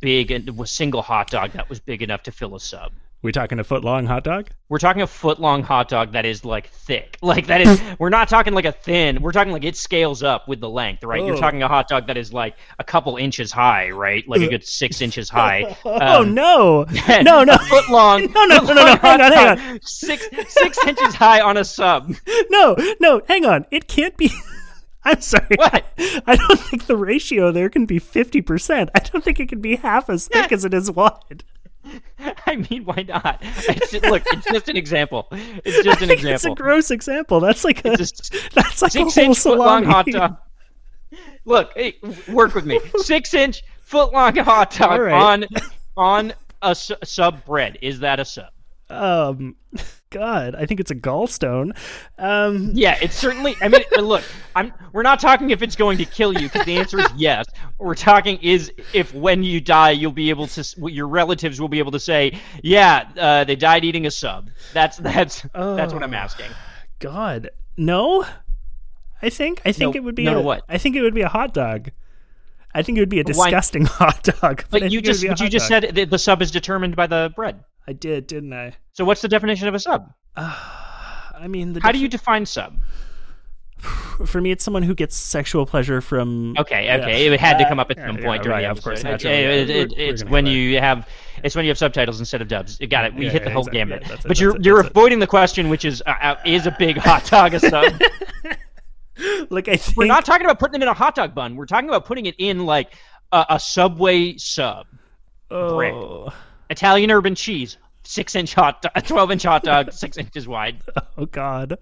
[0.00, 2.92] big and was single hot dog that was big enough to fill a sub?
[3.22, 4.50] We talking a foot long hot dog?
[4.68, 7.16] We're talking a foot long hot dog that is like thick.
[7.22, 9.22] Like that is we're not talking like a thin.
[9.22, 11.24] We're talking like it scales up with the length, right?
[11.24, 11.40] You're Oh.
[11.40, 14.28] talking a hot dog that is like a couple inches high, right?
[14.28, 15.74] Like a good six inches high.
[15.86, 16.84] oh Um, no,
[17.22, 18.30] no, no, a foot long.
[18.32, 19.80] No, no, no, no, no, hang on, hang on.
[19.82, 22.14] Six six inches high on a sub.
[22.50, 23.22] no, no.
[23.26, 24.30] Hang on, it can't be.
[25.06, 25.56] I'm sorry.
[25.56, 25.84] What?
[26.26, 28.90] I don't think the ratio there can be fifty percent.
[28.94, 31.44] I don't think it can be half as thick as it is wide.
[32.46, 33.38] I mean, why not?
[33.42, 35.28] It's just, look, it's just an example.
[35.30, 36.54] It's just an think it's a example.
[36.54, 37.40] gross example.
[37.40, 40.36] That's like a that's like six a whole inch foot long hot dog.
[41.44, 42.80] Look, hey, work with me.
[42.96, 45.12] Six inch foot long hot dog right.
[45.12, 45.44] on
[45.96, 47.78] on a su- sub bread.
[47.82, 48.48] Is that a sub?
[48.88, 49.56] Um,
[50.14, 51.76] God, I think it's a gallstone.
[52.18, 53.56] Um, Yeah, it's certainly.
[53.60, 54.22] I mean, look,
[54.54, 54.72] I'm.
[54.92, 57.46] We're not talking if it's going to kill you, because the answer is yes.
[57.78, 60.64] We're talking is if when you die, you'll be able to.
[60.90, 64.98] Your relatives will be able to say, "Yeah, uh, they died eating a sub." That's
[64.98, 66.16] that's that's what I'm Oh.
[66.16, 66.46] asking.
[67.00, 68.24] God, no.
[69.20, 70.62] I think I think No- it would be no a, what?
[70.68, 71.90] I think it would be a hot dog.
[72.74, 74.64] I think it would be a why- disgusting hot dog.
[74.70, 75.82] But I you think it would just but you just dog.
[75.94, 77.62] said the sub is determined by the bread.
[77.86, 78.74] I did, didn't I?
[78.92, 80.12] So what's the definition of a sub?
[80.36, 82.76] I mean, the How do you define sub?
[84.26, 86.54] For me, it's someone who gets sexual pleasure from.
[86.58, 86.96] Okay, Yeah.
[86.98, 88.70] okay, it had to Uh, come up at yeah, some yeah, point during right, the
[88.70, 91.06] of course, naturally, it- it- it- it's when you have
[91.42, 92.78] it's when you have subtitles instead of dubs.
[92.80, 93.14] You got it.
[93.14, 94.08] We Yeah, hit the yeah, whole exactly.
[94.08, 96.96] Yeah, it, but you're you're avoiding the question, which is uh, uh, is a big
[96.96, 97.92] hot dog a sub?
[99.50, 101.56] Like I think We're not talking about putting them in a hot dog bun.
[101.56, 102.94] We're talking about putting it in like
[103.32, 104.86] a, a Subway sub,
[105.48, 105.94] brick.
[105.94, 106.32] Oh,
[106.70, 110.78] Italian urban cheese, six inch hot, do- twelve inch hot dog, six inches wide.
[111.18, 111.78] oh God,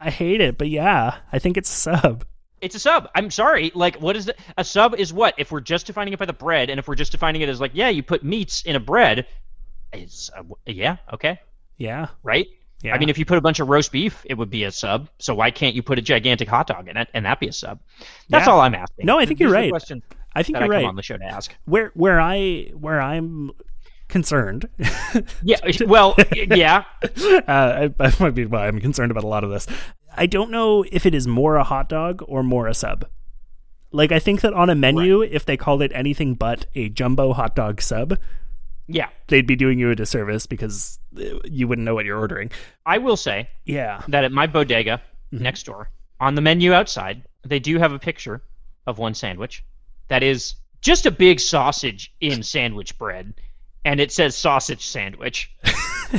[0.00, 0.56] I hate it.
[0.56, 2.24] But yeah, I think it's a sub.
[2.60, 3.08] It's a sub.
[3.14, 3.72] I'm sorry.
[3.74, 4.94] Like, what is the, a sub?
[4.94, 7.40] Is what if we're just defining it by the bread, and if we're just defining
[7.42, 9.26] it as like, yeah, you put meats in a bread.
[9.92, 11.40] It's uh, yeah, okay,
[11.78, 12.46] Yeah, right.
[12.82, 12.94] Yeah.
[12.94, 15.08] I mean, if you put a bunch of roast beef, it would be a sub.
[15.18, 17.52] So why can't you put a gigantic hot dog in it and that be a
[17.52, 17.78] sub?
[18.28, 18.52] That's Yeah.
[18.52, 19.06] all I'm asking.
[19.06, 19.70] No, I think These you're right.
[19.70, 20.02] Questions
[20.34, 20.84] I think you're come right.
[20.84, 21.54] on the show to ask.
[21.64, 23.50] Where where I where I'm
[24.08, 24.68] concerned.
[25.42, 25.56] Yeah.
[25.86, 26.84] Well, yeah.
[27.02, 29.66] uh, I, I might be why I'm concerned about a lot of this.
[30.16, 33.06] I don't know if it is more a hot dog or more a sub.
[33.92, 37.32] Like I think that on a menu, if they called it anything but a jumbo
[37.32, 38.16] hot dog sub,
[38.86, 39.08] Yeah.
[39.26, 42.50] they'd be doing you a disservice because you wouldn't know what you're ordering.
[42.86, 44.02] I will say Yeah.
[44.08, 45.44] that at my bodega Mm-hmm.
[45.44, 48.42] next door, on the menu outside, they do have a picture
[48.86, 49.64] of one sandwich
[50.08, 53.34] that is just a big sausage in sandwich bread,
[53.84, 55.52] and it says sausage sandwich.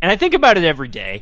[0.00, 1.20] and I think about it every day.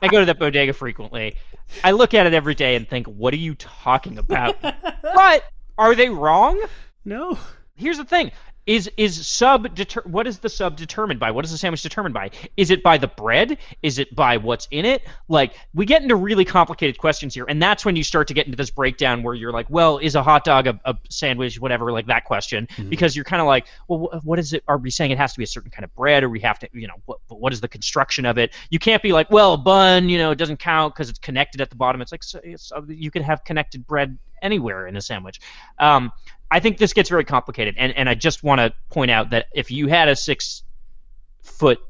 [0.00, 1.36] I go to that bodega frequently.
[1.82, 4.56] I look at it every day and think, what are you talking about?
[4.62, 5.44] but
[5.76, 6.58] are they wrong?
[7.04, 7.38] No.
[7.74, 8.32] here's the thing
[8.66, 11.30] is is sub deter- what is the sub determined by?
[11.30, 12.30] What is the sandwich determined by?
[12.56, 13.58] Is it by the bread?
[13.82, 15.02] Is it by what's in it?
[15.28, 18.46] Like we get into really complicated questions here and that's when you start to get
[18.46, 21.60] into this breakdown where you're like well is a hot dog a, a sandwich?
[21.60, 22.68] Whatever like that question.
[22.88, 24.64] Because you're kind of like well wh- what is it?
[24.66, 26.58] Are we saying it has to be a certain kind of bread or we have
[26.60, 28.54] to you know what, what is the construction of it?
[28.70, 31.60] You can't be like well a bun you know it doesn't count because it's connected
[31.60, 32.00] at the bottom.
[32.00, 35.40] It's like so, it's, uh, you could have connected bread anywhere in a sandwich.
[35.78, 36.12] Um,
[36.50, 39.46] I think this gets very complicated, and, and I just want to point out that
[39.54, 40.62] if you had a six
[41.42, 41.80] foot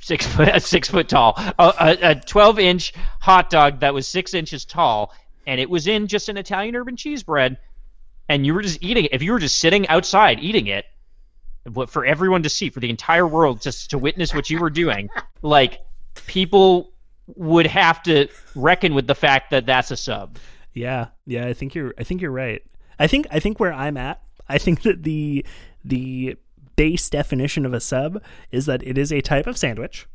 [0.00, 4.08] six foot a six foot tall a, a, a twelve inch hot dog that was
[4.08, 5.12] six inches tall,
[5.46, 7.58] and it was in just an Italian urban cheese bread,
[8.28, 10.84] and you were just eating it, if you were just sitting outside eating it,
[11.72, 14.70] what for everyone to see, for the entire world just to witness what you were
[14.70, 15.08] doing,
[15.42, 15.80] like
[16.26, 16.92] people
[17.36, 20.38] would have to reckon with the fact that that's a sub.
[20.72, 21.08] Yeah.
[21.26, 22.62] Yeah, I think you're I think you're right.
[22.98, 25.44] I think I think where I'm at, I think that the
[25.84, 26.36] the
[26.76, 30.06] base definition of a sub is that it is a type of sandwich.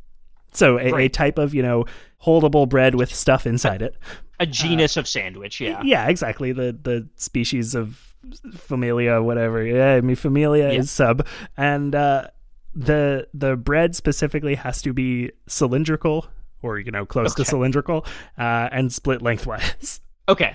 [0.52, 1.86] So a, a type of, you know,
[2.24, 3.96] holdable bread with stuff inside it.
[4.40, 5.82] A genus of sandwich, yeah.
[5.84, 6.52] Yeah, exactly.
[6.54, 8.16] The the species of
[8.56, 9.64] familia, whatever.
[9.66, 10.80] Yeah, I mean familia Yeah.
[10.80, 11.26] is sub,
[11.58, 12.28] and uh,
[12.76, 16.28] the the bread specifically has to be cylindrical
[16.62, 18.06] or you know close to cylindrical
[18.38, 20.02] uh, and split lengthwise.
[20.28, 20.54] Okay.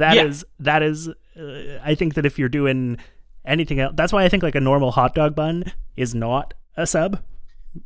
[0.00, 0.24] That Yeah.
[0.24, 1.08] is that is.
[1.08, 2.98] Uh, I think that if you're doing
[3.44, 6.86] anything else, that's why I think like a normal hot dog bun is not a
[6.86, 7.20] sub.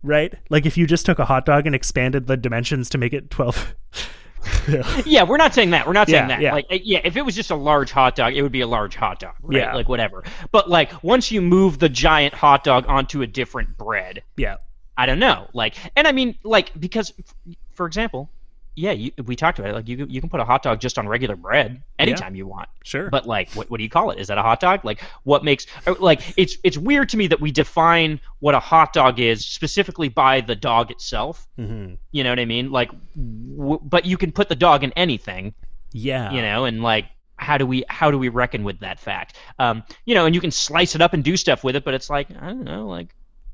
[0.03, 0.33] Right?
[0.49, 3.31] Like if you just took a hot dog and expanded the dimensions to make it
[3.31, 3.75] 12
[5.07, 5.87] Yeah, we're not saying that.
[5.87, 6.41] We're not saying Yeah, that.
[6.41, 6.53] yeah.
[6.53, 8.95] Like, yeah, if it was just a large hot dog, it would be a large
[8.95, 9.59] hot dog, right?
[9.59, 9.75] Yeah.
[9.75, 10.23] Like, whatever.
[10.53, 14.57] But like, once you move the giant hot dog onto a different bread, yeah.
[14.97, 15.49] I don't know.
[15.55, 18.31] Like, and I mean, like, because, f- for example,
[18.77, 19.75] yeah, you, we talked about it.
[19.75, 22.47] Like, you can- you can put a hot dog just on regular bread anytime you
[22.47, 22.69] want.
[22.83, 23.09] Sure.
[23.09, 24.19] But like, what, what do you call it?
[24.19, 24.85] Is that a hot dog?
[24.85, 25.67] Like, what makes
[26.01, 30.09] like it's it's weird to me that we define what a hot dog is specifically
[30.09, 31.47] by the dog itself.
[31.59, 31.99] Mhm.
[32.13, 32.71] You know what I mean?
[32.73, 35.55] Like, w- but you can put the dog in anything
[35.93, 36.33] Yeah.
[36.33, 37.07] you know and like
[37.37, 40.41] how do we how do we reckon with that fact um you know and you
[40.41, 42.87] can slice it up and do stuff with it but it's like i don't know
[42.87, 43.09] like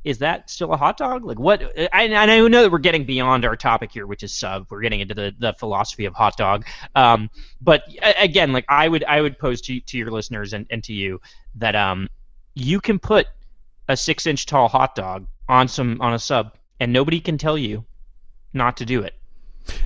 [0.04, 1.24] is that still a hot dog?
[1.24, 4.66] Like what i, I know that we're getting beyond our topic here which is sub.
[4.70, 6.66] We're getting into the, the philosophy of hot dog.
[6.94, 7.84] Um but
[8.18, 11.20] again like i would i would pose to, to your listeners and, and to you
[11.56, 12.08] that um
[12.54, 13.26] you can put
[13.88, 17.58] a six inch tall hot dog on some on a sub and nobody can tell
[17.58, 17.84] you
[18.52, 19.14] not to do it.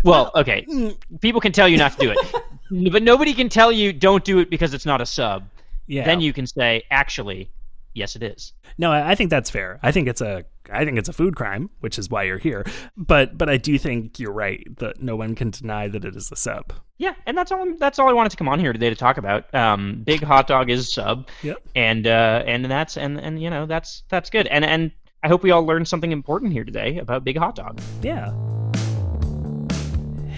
[0.04, 0.64] Well okay.
[0.68, 4.24] Mm, people can tell you not to do it, but nobody can tell you don't
[4.24, 5.44] do it because it's not a sub.
[5.86, 6.04] Yeah.
[6.04, 7.50] Then you can say, actually,
[7.94, 8.52] yes, it is.
[8.78, 9.78] No, I think that's fair.
[9.82, 12.64] I think it's a I think it's a food crime, which is why you're here.
[12.96, 16.30] But but I do think you're right that no one can deny that it is
[16.32, 16.72] a sub.
[16.98, 17.66] Yeah, and that's all.
[17.78, 19.52] That's all I wanted to come on here today to talk about.
[19.54, 21.58] Um, Big Hot Dog is a sub, Yep.
[21.74, 24.46] and uh, and that's and and you know that's that's good.
[24.46, 24.90] And and
[25.22, 27.80] I hope we all learned something important here today about Big Hot Dog.
[28.02, 28.32] Yeah.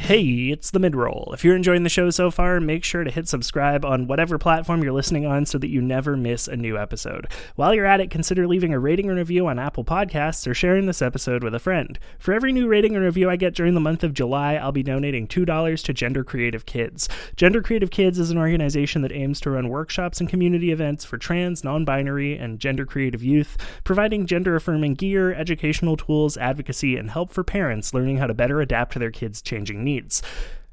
[0.07, 1.35] Hey, it's the midroll.
[1.35, 4.85] If you're enjoying the show so far, make sure to hit subscribe on whatever platform
[4.85, 7.27] you're listening on so that you never miss a new episode.
[7.57, 10.87] While you're at it, consider leaving a rating and review on Apple Podcasts or sharing
[10.87, 11.99] this episode with a friend.
[12.21, 14.85] For every new rating and review I get during the month of July, I'll be
[14.85, 17.09] donating $2 to Gender Creative Kids.
[17.35, 21.19] Gender Creative Kids is an organization that aims to run workshops and community events for
[21.19, 27.11] trans, non binary, and gender creative youth, providing gender affirming gear, educational tools, advocacy, and
[27.11, 29.95] help for parents learning how to better adapt to their kids' changing needs.
[29.96, 30.22] It's.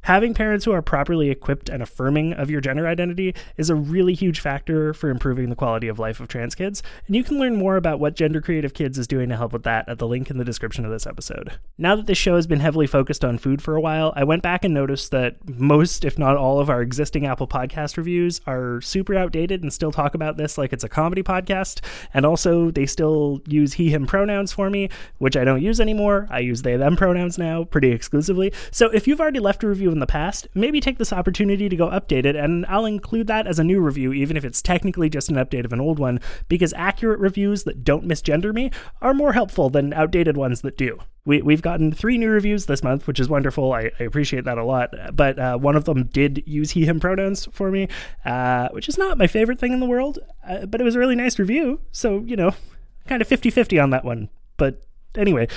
[0.03, 4.13] Having parents who are properly equipped and affirming of your gender identity is a really
[4.13, 7.55] huge factor for improving the quality of life of trans kids, and you can learn
[7.55, 10.29] more about what Gender Creative Kids is doing to help with that at the link
[10.29, 11.53] in the description of this episode.
[11.77, 14.43] Now that this show has been heavily focused on food for a while, I went
[14.43, 18.81] back and noticed that most, if not all, of our existing Apple Podcast reviews are
[18.81, 21.79] super outdated and still talk about this like it's a comedy podcast,
[22.13, 24.89] and also they still use he, him pronouns for me,
[25.19, 26.27] which I don't use anymore.
[26.29, 28.51] I use they, them pronouns now pretty exclusively.
[28.69, 31.75] So if you've already left a review in the past, maybe take this opportunity to
[31.75, 35.09] go update it, and I'll include that as a new review, even if it's technically
[35.09, 39.13] just an update of an old one, because accurate reviews that don't misgender me are
[39.13, 40.99] more helpful than outdated ones that do.
[41.25, 43.71] We, we've gotten three new reviews this month, which is wonderful.
[43.71, 44.93] I, I appreciate that a lot.
[45.13, 47.87] But uh, one of them did use he, him pronouns for me,
[48.25, 50.99] uh, which is not my favorite thing in the world, uh, but it was a
[50.99, 51.79] really nice review.
[51.93, 52.51] So, you know,
[53.07, 54.29] kind of 50 50 on that one.
[54.57, 54.83] But
[55.15, 55.47] anyway,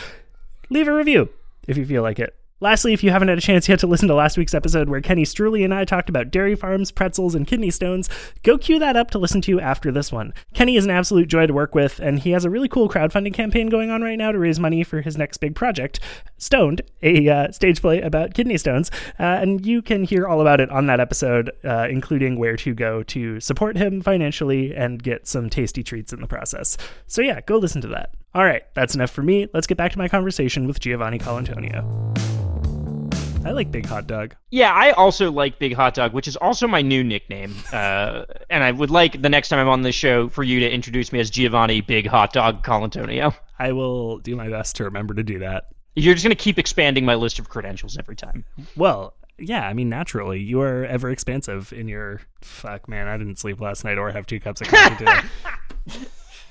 [0.70, 1.31] leave a review
[1.66, 2.35] if you feel like it.
[2.59, 5.03] Lastly, if you haven't had a chance yet to listen to last week's episode where
[5.03, 8.09] Kenny Struley and I talked about dairy farms, pretzels, and kidney stones,
[8.42, 10.33] go cue that up to listen to after this one.
[10.55, 13.35] Kenny is an absolute joy to work with, and he has a really cool crowdfunding
[13.35, 16.01] campaign going on right now to raise money for his next big project,
[16.38, 18.90] Stoned, a uh, stage play about kidney stones.
[19.21, 22.73] Uh, and you can hear all about it on that episode, uh, including where to
[22.73, 26.79] go to support him financially and get some tasty treats in the process.
[27.07, 28.14] So, yeah, go listen to that.
[28.35, 29.47] All right, that's enough for me.
[29.53, 32.26] Let's get back to my conversation with Giovanni Colantonio.
[33.46, 34.35] I like Big Hot Dog.
[34.50, 37.54] Yeah, I also like Big Hot Dog, which is also my new nickname.
[37.72, 40.68] Uh, and I would like the next time I'm on this show for you to
[40.68, 43.37] introduce me as Giovanni Big Hot Dog Colantonio.
[43.56, 45.68] I will do my best to remember to do that.
[45.94, 48.44] You're just going to keep expanding my list of credentials every time.
[48.76, 52.22] Well, yeah, I mean, naturally, you are ever expansive in your.
[52.40, 55.04] Fuck, man, I didn't sleep last night or have two cups of coffee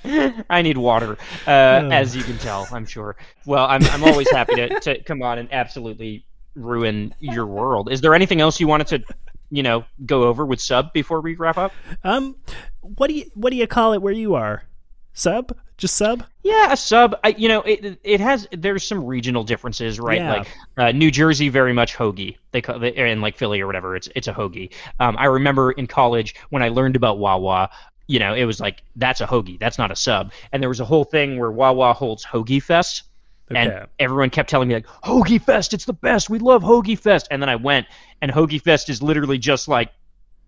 [0.06, 0.44] today.
[0.48, 3.16] I need water, uh, as you can tell, I'm sure.
[3.44, 6.24] Well, I'm, I'm always happy to, to come on and absolutely
[6.56, 7.92] ruin your world.
[7.92, 9.14] Is there anything else you wanted to,
[9.50, 11.72] you know, go over with sub before we wrap up?
[12.02, 12.36] Um,
[12.80, 14.64] what do you what do you call it where you are?
[15.12, 15.56] Sub?
[15.78, 16.24] Just sub?
[16.42, 17.16] Yeah, a sub.
[17.22, 18.48] I, you know, it it has.
[18.50, 20.18] There's some regional differences, right?
[20.18, 20.32] Yeah.
[20.32, 22.36] Like uh, New Jersey, very much hoagie.
[22.52, 23.94] They call they, and like Philly or whatever.
[23.94, 24.72] It's it's a hoagie.
[25.00, 27.70] Um, I remember in college when I learned about Wawa.
[28.08, 29.58] You know, it was like that's a hoagie.
[29.58, 30.32] That's not a sub.
[30.52, 33.02] And there was a whole thing where Wawa holds Hoagie Fest.
[33.50, 33.60] Okay.
[33.60, 36.28] And everyone kept telling me like Hoagie Fest, it's the best.
[36.28, 37.28] We love Hoagie Fest.
[37.30, 37.86] And then I went,
[38.20, 39.92] and Hoagie Fest is literally just like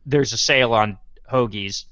[0.05, 0.99] there's a sale on
[1.31, 1.85] hoagies.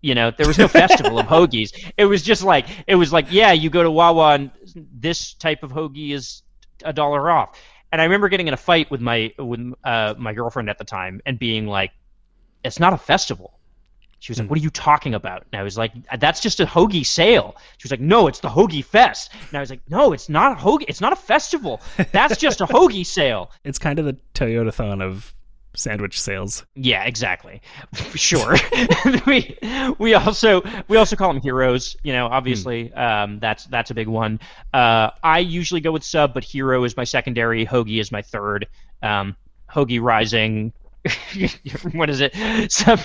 [0.00, 1.92] You know, there was no festival of hoagies.
[1.96, 5.62] It was just like it was like yeah, you go to Wawa and this type
[5.62, 6.42] of hoagie is
[6.84, 7.56] a dollar off.
[7.92, 10.84] And I remember getting in a fight with my with uh, my girlfriend at the
[10.84, 11.92] time and being like,
[12.64, 13.59] it's not a festival.
[14.20, 16.66] She was like, "What are you talking about?" And I was like, "That's just a
[16.66, 20.12] hoagie sale." She was like, "No, it's the hoagie fest." And I was like, "No,
[20.12, 20.84] it's not a hoagie.
[20.88, 21.80] It's not a festival.
[22.12, 25.34] That's just a hoagie sale." It's kind of the Toyotathon of
[25.74, 26.64] sandwich sales.
[26.74, 27.62] Yeah, exactly.
[28.14, 28.56] sure.
[29.26, 29.56] we
[29.98, 31.96] we also we also call them heroes.
[32.02, 34.40] You know, obviously, um, that's that's a big one.
[34.72, 37.66] Uh, I usually go with sub, but hero is my secondary.
[37.66, 38.66] Hoagie is my third.
[39.02, 39.36] Um,
[39.70, 40.72] hoagie rising.
[41.92, 42.70] what is it?
[42.70, 43.00] Sub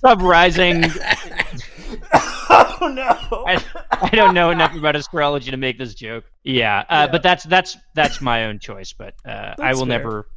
[0.00, 0.84] sub rising.
[2.52, 3.44] Oh no!
[3.46, 6.24] I, I don't know enough about astrology to make this joke.
[6.42, 8.92] Yeah, uh, but that's that's that's my own choice.
[8.92, 9.98] But uh, I will fair.
[9.98, 10.28] never.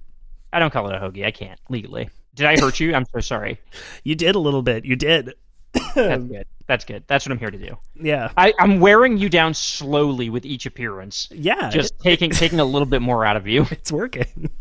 [0.51, 1.25] I don't call it a hoagie.
[1.25, 2.09] I can't legally.
[2.35, 2.93] Did I hurt you?
[2.93, 3.59] I'm so sorry.
[4.03, 4.85] You did a little bit.
[4.85, 5.33] You did.
[5.73, 6.45] That's good.
[6.67, 7.03] That's good.
[7.07, 7.77] That's what I'm here to do.
[7.95, 8.31] Yeah.
[8.37, 11.69] I, I'm wearing you down slowly with each appearance, Yeah.
[11.69, 13.65] just taking taking a little bit more out of you.
[13.71, 14.51] it's working.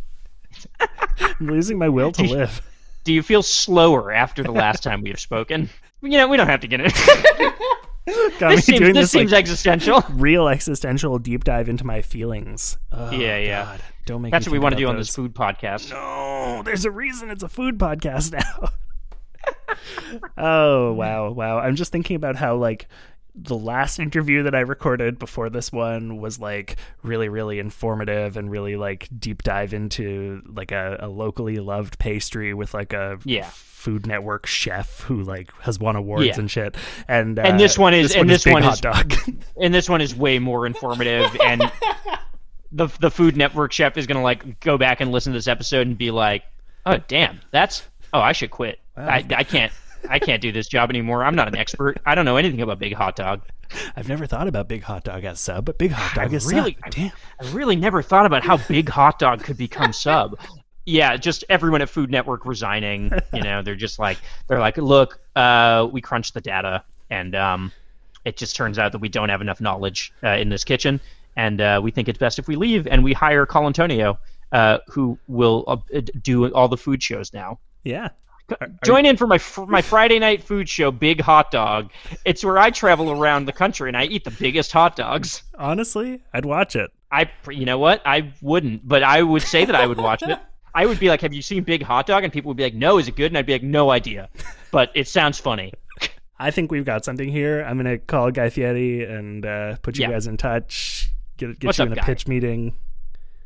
[0.81, 2.63] I'm losing my will to live.
[3.05, 5.69] Do you feel slower after the last time we have spoken?
[6.05, 7.55] You know, we don't have to get into it.
[8.41, 10.05] Got this seems, doing this this seems like, existential.
[10.11, 12.77] real existential deep dive into my feelings.
[12.91, 13.65] Oh, Yeah, yeah.
[13.67, 13.81] God.
[14.07, 15.91] Don't make That's what we want to about do on this food podcast.
[15.93, 18.71] No, there's a reason it's a food podcast now.
[20.37, 21.61] oh wow, wow!
[21.61, 22.89] I'm just thinking about how like
[23.35, 28.51] the last interview that I recorded before this one was like really, really informative and
[28.51, 33.49] really like deep dive into like a, a locally loved pastry with like a Yeah.
[33.51, 36.39] Food Network chef who like has won awards Yeah.
[36.39, 36.77] and shit.
[37.09, 39.15] And uh, And this one is- and this Big one hot is- dog.
[39.61, 41.63] and this one is way more informative and
[42.71, 45.87] the the food network chef is gonna like go back and listen to this episode
[45.87, 46.43] and be like
[46.87, 47.83] oh damn that's
[48.15, 49.73] oh i should quit I, I can't
[50.09, 52.79] i can't do this job anymore i'm not an expert i don't know anything about
[52.79, 53.43] big hot dog
[53.97, 56.47] I've never thought about Big Hot Dog as sub, but Big Hot Dog I is
[56.47, 56.91] really, sub.
[56.91, 57.13] Damn.
[57.41, 60.39] I really never thought about how big hot dog could become sub.
[60.85, 63.11] Yeah, just everyone at Food Network resigning.
[63.33, 67.73] You know, they're just like they're like, look, uh, we crunched the data, and um,
[68.25, 71.01] it just turns out that we don't have enough knowledge uh, in this kitchen,
[71.37, 74.19] and uh, we think it's best if we leave, and we hire Colantonio,
[74.53, 77.59] uh, who will uh, do all the food shows now.
[77.85, 78.09] Yeah.
[78.85, 81.91] Join in for my my Friday night food show, Big Hot Dog.
[82.25, 85.43] It's where I travel around the country and I eat the biggest hot dogs.
[85.59, 86.91] Honestly, I'd watch it.
[87.11, 88.03] I, you know what?
[88.07, 90.39] I wouldn't, but I would say that I would watch it.
[90.75, 92.75] I would be like, "Have you seen Big Hot Dog?" And people would be like,
[92.75, 94.29] "No, is it good?" And I'd be like, "No idea,"
[94.71, 95.73] but it sounds funny.
[96.39, 97.63] I think we've got something here.
[97.63, 100.11] I'm gonna call Guy Fieri and uh, put you Yeah.
[100.13, 101.11] guys in touch.
[101.37, 102.03] Get get What's you up, in a Guy?
[102.05, 102.75] pitch meeting.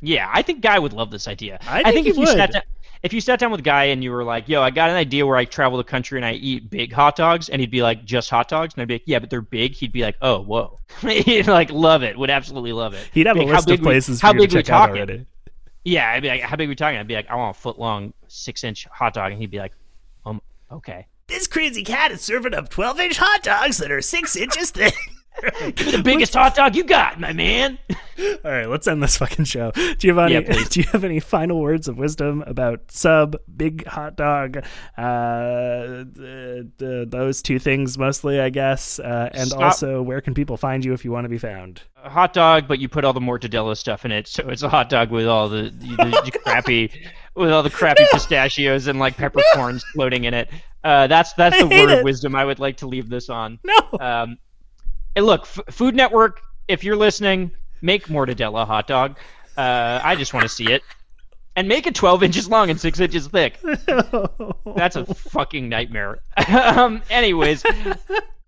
[0.00, 1.58] Yeah, I think Guy would love this idea.
[1.66, 2.36] I think he if you would.
[2.36, 2.62] sat down,
[3.02, 5.26] if you sat down with Guy and you were like, "Yo, I got an idea
[5.26, 8.04] where I travel the country and I eat big hot dogs," and he'd be like,
[8.04, 10.40] "Just hot dogs," and I'd be like, "Yeah, but they're big." He'd be like, "Oh,
[10.40, 12.18] whoa," he'd like love it.
[12.18, 13.08] Would absolutely love it.
[13.12, 14.50] He'd have Be a like, "How list of big we- places how you to big
[14.52, 15.26] we check out talking?" already.
[15.84, 17.60] Yeah, I'd be like, "How big are we talking?" I'd be like, "I want a
[17.60, 19.72] foot long, six inch hot dog," and he'd be like,
[20.24, 20.40] "Um,
[20.72, 24.70] okay." This crazy cat is serving up 12 inch hot dogs that are six inches
[24.70, 24.94] thick.
[25.74, 27.78] Give me the biggest hot dog you got, my man.
[28.44, 29.72] All right, let's end this fucking show.
[29.98, 34.58] Giovanni, Yeah, do you have any final words of wisdom about sub, big hot dog,
[34.96, 36.04] uh,
[36.78, 39.60] those two things mostly, I guess, uh, and Stop.
[39.60, 41.82] also where can people find you if you want to be found?
[42.04, 44.68] a hot dog, but you put all the mortadella stuff in it, so it's a
[44.68, 46.90] hot dog with all the, the, the crappy,
[47.34, 50.48] with all the crappy pistachios and like peppercorns floating in it.
[50.84, 51.98] Uh, that's that's I the word it.
[51.98, 53.58] of wisdom I would like to leave this on.
[53.64, 53.98] No.
[53.98, 54.38] Um,
[55.16, 57.50] and look, F- Food Network, if you're listening,
[57.82, 59.18] make mortadella hot dog.
[59.56, 60.82] Uh, I just want to see it,
[61.56, 63.58] and make it 12 inches long and six inches thick.
[64.76, 66.18] That's a fucking nightmare.
[66.48, 67.64] um, anyways,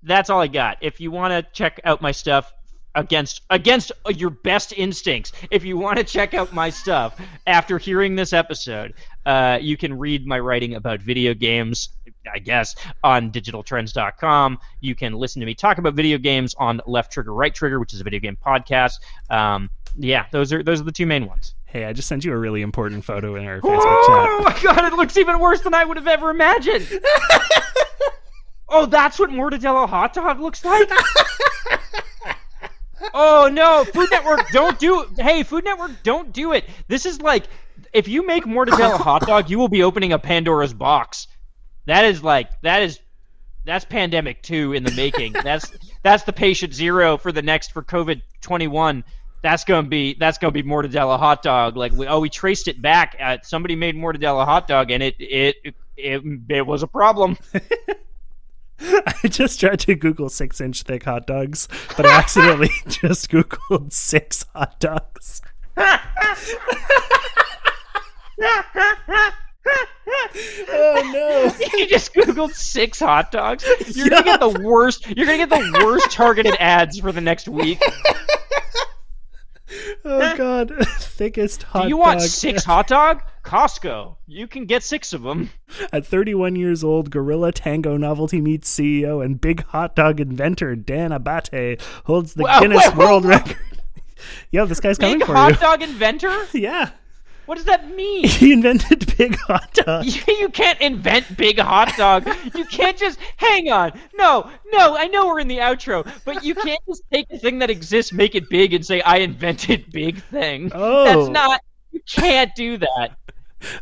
[0.03, 0.79] that's all I got.
[0.83, 2.53] If you want to check out my stuff
[2.99, 8.17] against against your best instincts, if you want to check out my stuff after hearing
[8.17, 8.93] this episode,
[9.25, 11.91] uh, you can read my writing about video games.
[12.31, 14.59] I guess on digitaltrends.com.
[14.81, 17.95] You can listen to me talk about video games on Left Trigger Right Trigger, which
[17.95, 18.95] is a video game podcast.
[19.31, 21.55] Um, yeah, those are those are the two main ones.
[21.67, 24.65] hey, I just sent you a really important photo in our Facebook Oh chat.
[24.67, 26.87] my god, it looks even worse than I would have ever imagined.
[28.69, 30.91] oh, that's what mortadella hot dog looks like.
[33.15, 35.07] oh no, Food Network, don't do.
[35.19, 36.65] Hey, Food Network, don't do it.
[36.89, 37.45] This is like,
[37.93, 41.27] if you make mortadella hot dog, you will be opening a Pandora's box.
[41.87, 43.01] That is like that is.
[43.65, 45.35] That's pandemic two in the making.
[45.35, 45.71] That's
[46.03, 49.05] that's the patient zero for the next for COVID twenty one.
[49.43, 51.77] That's gonna be that's gonna be mortadella hot dog.
[51.77, 53.17] Like we, oh we traced it back.
[53.19, 55.57] At, somebody made mortadella hot dog and it it
[55.97, 57.37] it, it was a problem.
[59.25, 63.93] I just tried to Google six inch thick hot dogs, but I accidentally just Googled
[63.93, 65.43] six hot dogs.
[70.71, 71.53] oh no.
[71.79, 73.65] you just googled six hot dogs.
[73.97, 75.07] You're gonna get the worst.
[75.17, 77.83] You're gonna get the worst targeted ads for the next week.
[80.05, 80.73] Oh god.
[80.99, 82.29] Thickest hot Do you want dog.
[82.29, 83.23] six hot dog?
[83.49, 84.17] Costco.
[84.27, 85.51] You can get six of them.
[85.91, 91.13] At 31 years old, Gorilla Tango Novelty Meats CEO and big hot dog inventor Dan
[91.13, 93.31] Abate holds the Whoa, Guinness whoa, World whoa.
[93.31, 93.57] Record.
[94.51, 96.47] Yo, this guy's coming Big for hot dog inventor?
[96.53, 96.91] Yeah.
[97.47, 98.25] What does that mean?
[98.29, 100.05] He invented big hot dog.
[100.05, 102.29] You, you can't invent big hot dog.
[102.55, 103.99] You can't just hang on.
[104.19, 104.95] No, no.
[104.99, 108.13] I know we're in the outro, but you can't just take a thing that exists,
[108.13, 110.71] make it big, and say I invented big thing.
[110.75, 111.05] Oh.
[111.05, 111.63] That's not.
[111.93, 113.17] You can't do that.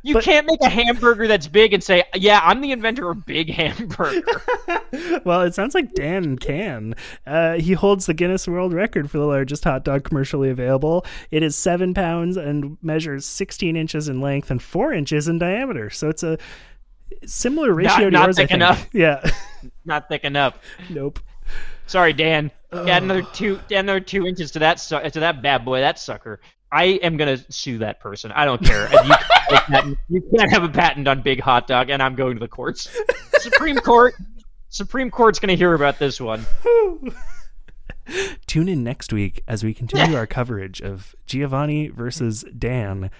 [0.03, 3.27] You But- can't make a hamburger that's big and say, "Yeah, I'm the inventor of
[3.27, 4.22] big hamburger."
[5.24, 6.95] well, it sounds like Dan can.
[7.27, 11.05] Uh, he holds the Guinness World Record for the largest hot dog commercially available.
[11.31, 15.91] It is seven pounds and measures 16 inches in length and four inches in diameter.
[15.91, 16.39] So it's a
[17.27, 18.39] similar ratio to not yours.
[18.39, 18.89] I thick enough.
[18.93, 19.31] Yeah.
[19.85, 20.59] not thick enough.
[20.89, 21.20] nope.
[21.87, 22.51] Sorry, Dan.
[22.72, 23.57] Add another two.
[23.70, 25.81] Add another two inches to that su- to that bad boy.
[25.81, 26.41] That sucker.
[26.77, 28.33] I am gonna sue that person.
[28.33, 28.91] I don't care.
[28.91, 32.03] You can't, have a patent- you can't have a patent on big hot dog, and
[32.03, 32.95] I'm going to the courts.
[33.39, 34.14] Supreme Court.
[34.68, 36.45] Supreme Court's gonna hear about this one.
[38.47, 43.11] Tune in next week as we continue our coverage of Giovanni versus Dan,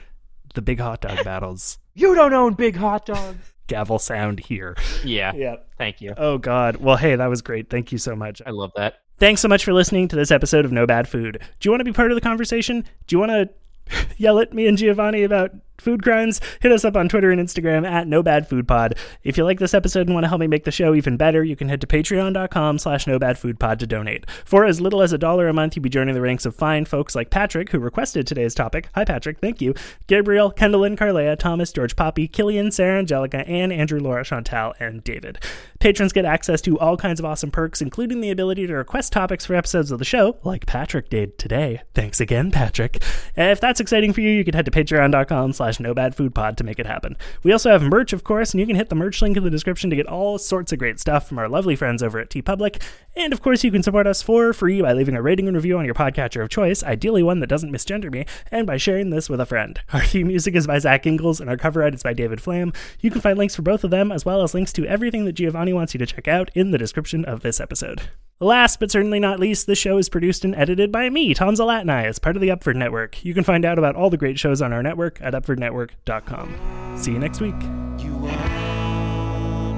[0.55, 1.79] the big hot dog battles.
[1.95, 3.37] You don't own Big Hot Dog.
[3.69, 4.77] Gavel sound here.
[5.03, 5.33] Yeah.
[5.35, 5.71] Yep.
[5.79, 6.13] Thank you.
[6.17, 6.77] Oh, God.
[6.77, 7.69] Well, hey, that was great.
[7.71, 8.41] Thank you so much.
[8.47, 9.01] I love that.
[9.19, 11.41] Thanks so much for listening to this episode of No Bad Food.
[11.59, 12.85] Do you want to be part of the conversation?
[13.07, 16.41] Do you want to yell at me and Giovanni about food crimes?
[16.61, 18.95] Hit us up on Twitter and Instagram at No Bad Food Pod.
[19.25, 21.43] If you like this episode and want to help me make the show even better,
[21.45, 24.29] you can head to patreon.com slash No Bad Food Pod to donate.
[24.45, 26.85] For as little as a dollar a month, you'll be joining the ranks of fine
[26.85, 28.89] folks like Patrick, who requested today's topic.
[28.95, 29.41] Hi, Patrick.
[29.41, 29.75] Thank you.
[30.07, 35.39] Gabriel, Kendallin, Carlea, Thomas, George Poppy, Killian, Sarah, Angelica, Anne, Andrew, Laura, Chantal, and David.
[35.81, 39.45] Patrons get access to all kinds of awesome perks, including the ability to request topics
[39.45, 41.83] for episodes of the show, like Patrick did today.
[41.95, 43.03] Thanks again, Patrick.
[43.37, 46.87] If that's exciting for you, you can head to patreon.com slash nobadfoodpod to make it
[46.87, 47.17] happen.
[47.43, 49.51] We also have merch, of course, and you can hit the merch link in the
[49.51, 52.83] description to get all sorts of great stuff from our lovely friends over at TeePublic.
[53.17, 55.79] And of course, you can support us for free by leaving a rating and review
[55.79, 59.29] on your podcatcher of choice, ideally one that doesn't misgender me, and by sharing this
[59.29, 59.81] with a friend.
[59.93, 62.73] Our theme music is by Zach Ingles, and our cover art is by David Flam.
[63.01, 65.33] You can find links for both of them, as well as links to everything that
[65.33, 68.03] Giovanni wants you to check out in the description of this episode.
[68.39, 72.05] Last but certainly not least, this show is produced and edited by me, Tom Zalatni,
[72.05, 73.25] as part of the Upford Network.
[73.25, 76.99] You can find out about all the great shows on our network at upfordnetwork.com.
[76.99, 77.55] See you next week.
[77.99, 78.27] You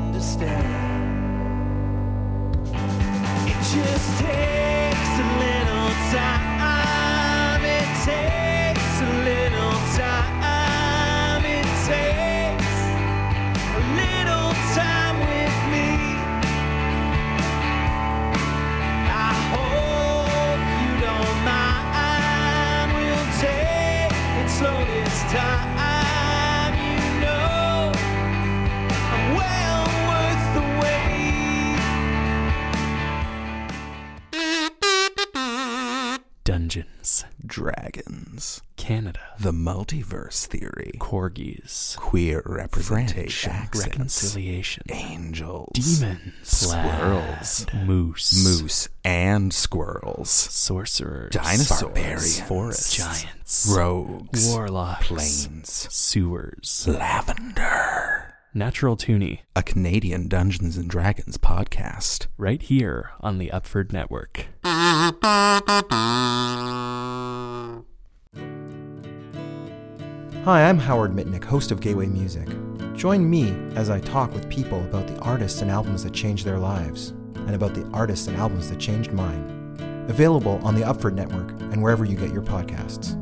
[0.09, 0.89] understand.
[39.41, 49.55] The multiverse theory, corgis, queer French, representation, accents, reconciliation, angels, demons, squirrels, moose, moose and
[49.55, 58.35] squirrels, sorcerers, Dinosaurs, barbarians, forests, giants, rogues, warlocks, plains, sewers, lavender.
[58.53, 62.27] natural toonie, A Canadian Dungeons and Dragons podcast.
[62.37, 64.47] right here on the Upford Network.
[70.45, 72.49] Hi, I'm Howard Mitnick, host of Gateway Music.
[72.95, 76.59] Join me as I talk with people about the artists and albums that changed their
[76.59, 79.77] lives, and about the artists and albums that changed mine.
[80.09, 83.17] Available on the Upford Network and wherever you get your podcasts.